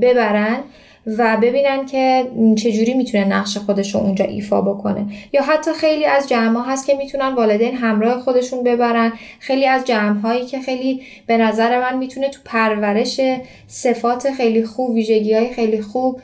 ببرن. 0.00 0.58
و 1.06 1.36
ببینن 1.42 1.86
که 1.86 2.30
چجوری 2.56 2.94
می‌تونه 2.94 3.24
نقش 3.24 3.58
خودش 3.58 3.94
رو 3.94 4.00
اونجا 4.00 4.24
ایفا 4.24 4.60
بکنه. 4.60 5.06
یا 5.32 5.42
حتی 5.42 5.72
خیلی 5.72 6.04
از 6.04 6.28
جمع 6.28 6.64
هست 6.66 6.86
که 6.86 6.94
می‌تونن 6.94 7.34
والدین 7.34 7.74
همراه 7.74 8.20
خودشون 8.20 8.62
ببرن. 8.64 9.12
خیلی 9.38 9.66
از 9.66 9.84
جمع 9.84 10.20
هایی 10.20 10.46
که 10.46 10.60
خیلی 10.60 11.02
به 11.26 11.36
نظر 11.36 11.80
من 11.80 11.98
می‌تونه 11.98 12.28
تو 12.28 12.40
پرورش 12.44 13.20
صفات 13.66 14.30
خیلی 14.30 14.64
خوب 14.64 14.90
ویژگی 14.90 15.34
های 15.34 15.54
خیلی 15.54 15.82
خوب 15.82 16.20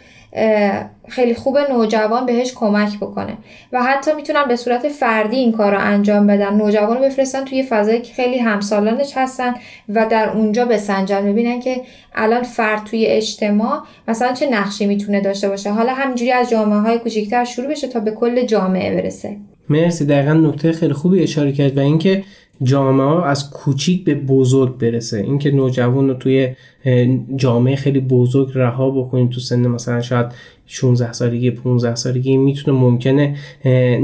خیلی 1.08 1.34
خوب 1.34 1.58
نوجوان 1.58 2.26
بهش 2.26 2.52
کمک 2.54 2.96
بکنه. 2.96 3.36
و 3.72 3.82
حتی 3.82 4.12
می‌تونن 4.14 4.44
به 4.48 4.56
صورت 4.56 4.88
فردی 4.88 5.36
این 5.36 5.52
کار 5.52 5.72
رو 5.72 5.78
انجام 5.80 6.26
بدن. 6.26 6.54
نوجوان 6.54 6.96
رو 6.96 7.04
بفرستن 7.04 7.44
توی 7.44 7.62
فضایی 7.62 8.00
که 8.00 8.14
خیلی 8.14 8.38
همسالانش 8.38 9.12
هستن 9.16 9.54
و 9.88 10.06
در 10.10 10.28
اونجا 10.28 10.64
بسنجن. 10.64 11.32
ببینن 11.32 11.60
که 11.60 11.80
الان 12.14 12.42
فرد 12.42 12.84
توی 12.84 13.06
اجتماع 13.06 13.82
مثلا 14.08 14.32
چه 14.32 14.50
نقشی 14.50 14.86
می‌تونه 14.86 15.20
داشته 15.20 15.48
باشه. 15.48 15.70
حالا 15.70 15.94
همینجوری 15.94 16.32
از 16.32 16.50
جامعه 16.50 16.78
های 16.78 16.98
کوچیکتر 16.98 17.44
شروع 17.44 17.68
بشه 17.68 17.88
تا 17.88 18.00
به 18.00 18.10
کل 18.10 18.46
جامعه 18.46 18.94
برسه. 18.94 19.36
مرسی. 19.68 20.06
دقیقا 20.06 20.32
نکته 20.32 20.72
خیلی 20.72 20.92
خوبی 20.92 21.22
اشاره 21.22 21.52
کرد 21.52 21.76
و 21.76 21.80
اینکه 21.80 22.24
جامعه 22.62 23.24
از 23.26 23.50
کوچیک 23.50 24.04
به 24.04 24.14
بزرگ 24.14 24.78
برسه. 24.78 25.18
اینکه 25.18 25.50
نوجوان 25.50 26.08
رو 26.08 26.14
توی 26.14 26.54
جامعه 27.36 27.76
خیلی 27.76 28.00
بزرگ 28.00 28.50
رها 28.54 28.90
بکنیم 28.90 29.28
تو 29.28 29.40
سن 29.40 29.66
مثلا 29.66 30.00
شاید 30.00 30.26
16 30.66 31.12
سالگی 31.12 31.50
15 31.50 31.94
سالگی 31.94 32.36
می‌تونه 32.36 32.78
ممکنه 32.78 33.36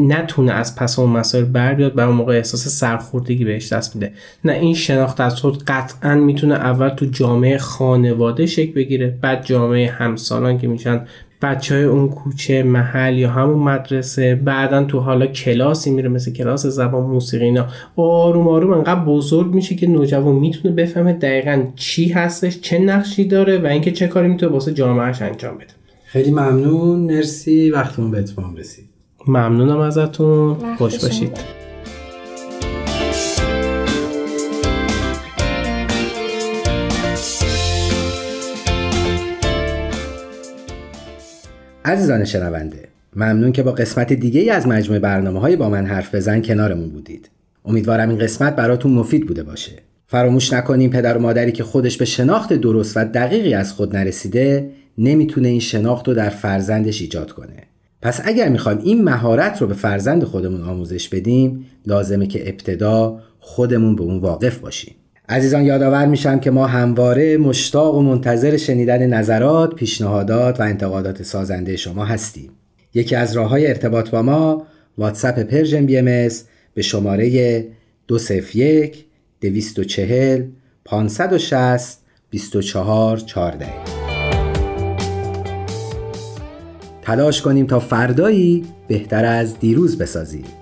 نتونه 0.09 0.53
از 0.53 0.77
پس 0.77 0.99
اون 0.99 1.11
مسائل 1.11 1.45
بر 1.45 1.75
بیاد 1.75 1.95
بر 1.95 2.07
موقع 2.07 2.35
احساس 2.35 2.69
سرخوردگی 2.69 3.45
بهش 3.45 3.73
دست 3.73 3.97
میده 3.97 4.13
نه 4.45 4.53
این 4.53 4.75
شناخت 4.75 5.21
از 5.21 5.35
خود 5.35 5.65
قطعا 5.65 6.15
می‌تونه 6.15 6.55
اول 6.55 6.89
تو 6.89 7.07
جامعه 7.07 7.59
خانواده 7.59 8.47
شکل 8.47 8.73
بگیره 8.73 9.19
بعد 9.21 9.45
جامعه 9.45 9.91
همسالان 9.91 10.59
که 10.59 10.69
میشن 10.69 11.07
بچه 11.43 11.75
های 11.75 11.85
اون 11.85 12.09
کوچه 12.09 12.63
محل 12.63 13.19
یا 13.19 13.31
همون 13.31 13.59
مدرسه 13.59 14.35
بعدا 14.35 14.85
تو 14.85 15.01
حالا 15.01 15.27
کلاسی 15.27 15.91
میره 15.91 16.09
مثل 16.09 16.33
کلاس 16.33 16.67
زبان 16.67 17.07
موسیقی 17.07 17.45
اینا. 17.45 17.67
آروم 17.97 18.49
آروم 18.49 18.73
انقدر 18.73 19.05
بزرگ 19.05 19.55
میشه 19.55 19.75
که 19.75 19.87
نوجوان 19.87 20.35
می‌تونه 20.35 20.75
بفهمه 20.75 21.13
دقیقا 21.13 21.65
چی 21.77 22.09
هستش 22.09 22.61
چه 22.61 22.79
نقشی 22.79 23.25
داره 23.25 23.59
و 23.59 23.67
اینکه 23.67 23.91
چه 23.91 24.07
کاری 24.07 24.29
می‌تونه 24.29 24.53
واسه 24.53 24.75
جامعهش 24.75 25.23
انجام 25.23 25.55
بده. 25.55 25.67
خیلی 26.05 26.31
ممنون. 26.31 26.99
مرسی. 26.99 27.71
وقتمون 27.71 28.11
به 28.11 28.19
اتمام 28.19 28.57
رسید. 28.57 28.85
ممنونم 29.27 29.79
ازتون. 29.79 30.57
خوش 30.79 30.93
شما 30.95 31.09
باشید 31.09 31.62
عزیزان 41.93 42.25
شنونده 42.25 42.89
ممنون 43.17 43.53
که 43.53 43.63
با 43.63 43.73
قسمت 43.73 44.13
دیگه 44.13 44.41
ای 44.41 44.51
از 44.51 44.67
مجموعه 44.67 45.01
برنامه 45.01 45.41
های 45.41 45.57
با 45.57 45.71
من 45.71 45.87
حرف 45.87 46.15
بزن 46.15 46.43
کنارمون 46.43 46.89
بودید. 46.89 47.31
امیدوارم 47.65 48.09
این 48.09 48.19
قسمت 48.19 48.57
براتون 48.57 48.93
مفید 48.93 49.27
بوده 49.27 49.43
باشه. 49.43 49.73
فراموش 50.07 50.53
نکنیم 50.53 50.91
پدر 50.91 51.17
و 51.17 51.21
مادری 51.21 51.53
که 51.53 51.65
خودش 51.65 51.97
به 51.97 52.05
شناخت 52.05 52.53
درست 52.53 52.97
و 52.97 53.05
دقیقی 53.05 53.55
از 53.55 53.73
خود 53.73 53.97
نرسیده 53.97 54.71
نمی‌تونه 54.99 55.49
این 55.49 55.61
شناخت 55.61 56.09
رو 56.09 56.15
در 56.15 56.29
فرزندش 56.29 57.01
ایجاد 57.01 57.33
کنه. 57.33 57.63
پس 58.03 58.21
اگر 58.25 58.49
می‌خوایم 58.49 58.79
این 58.79 59.05
مهارت 59.05 59.63
رو 59.63 59.67
به 59.67 59.75
فرزند 59.75 60.25
خودمون 60.25 60.63
آموزش 60.63 61.09
بدیم 61.09 61.67
لازمه 61.87 62.27
که 62.27 62.49
ابتدا 62.49 63.21
خودمون 63.41 63.97
به 63.97 64.03
اون 64.03 64.19
واقف 64.19 64.59
باشیم. 64.59 64.95
عزیزان 65.29 65.65
یادآور 65.65 66.07
میشم 66.07 66.41
که 66.41 66.51
ما 66.51 66.67
همواره 66.67 67.37
مشتاق 67.37 67.95
و 67.95 68.03
منتظر 68.03 68.57
شنیدن 68.57 69.07
نظرات، 69.07 69.75
پیشنهادات 69.75 70.61
و 70.61 70.63
انتقادات 70.63 71.23
سازنده 71.23 71.77
شما 71.77 72.05
هستیم. 72.05 72.51
یکی 72.95 73.17
از 73.17 73.37
راه 73.37 73.49
های 73.49 73.67
ارتباط 73.67 74.11
با 74.11 74.23
ما 74.23 74.67
واتساپ 74.99 75.39
Persian 75.39 75.87
BMS 75.87 76.29
به 76.75 76.83
شماره 76.83 77.67
201 78.09 79.05
240 79.41 80.43
560 80.85 81.99
24 82.31 83.19
14 83.19 83.67
تلاش 87.03 87.43
کنیم 87.43 87.67
تا 87.67 87.81
فردایی 87.81 88.65
بهتر 88.89 89.25
از 89.25 89.59
دیروز 89.59 89.99
بسازیم. 89.99 90.62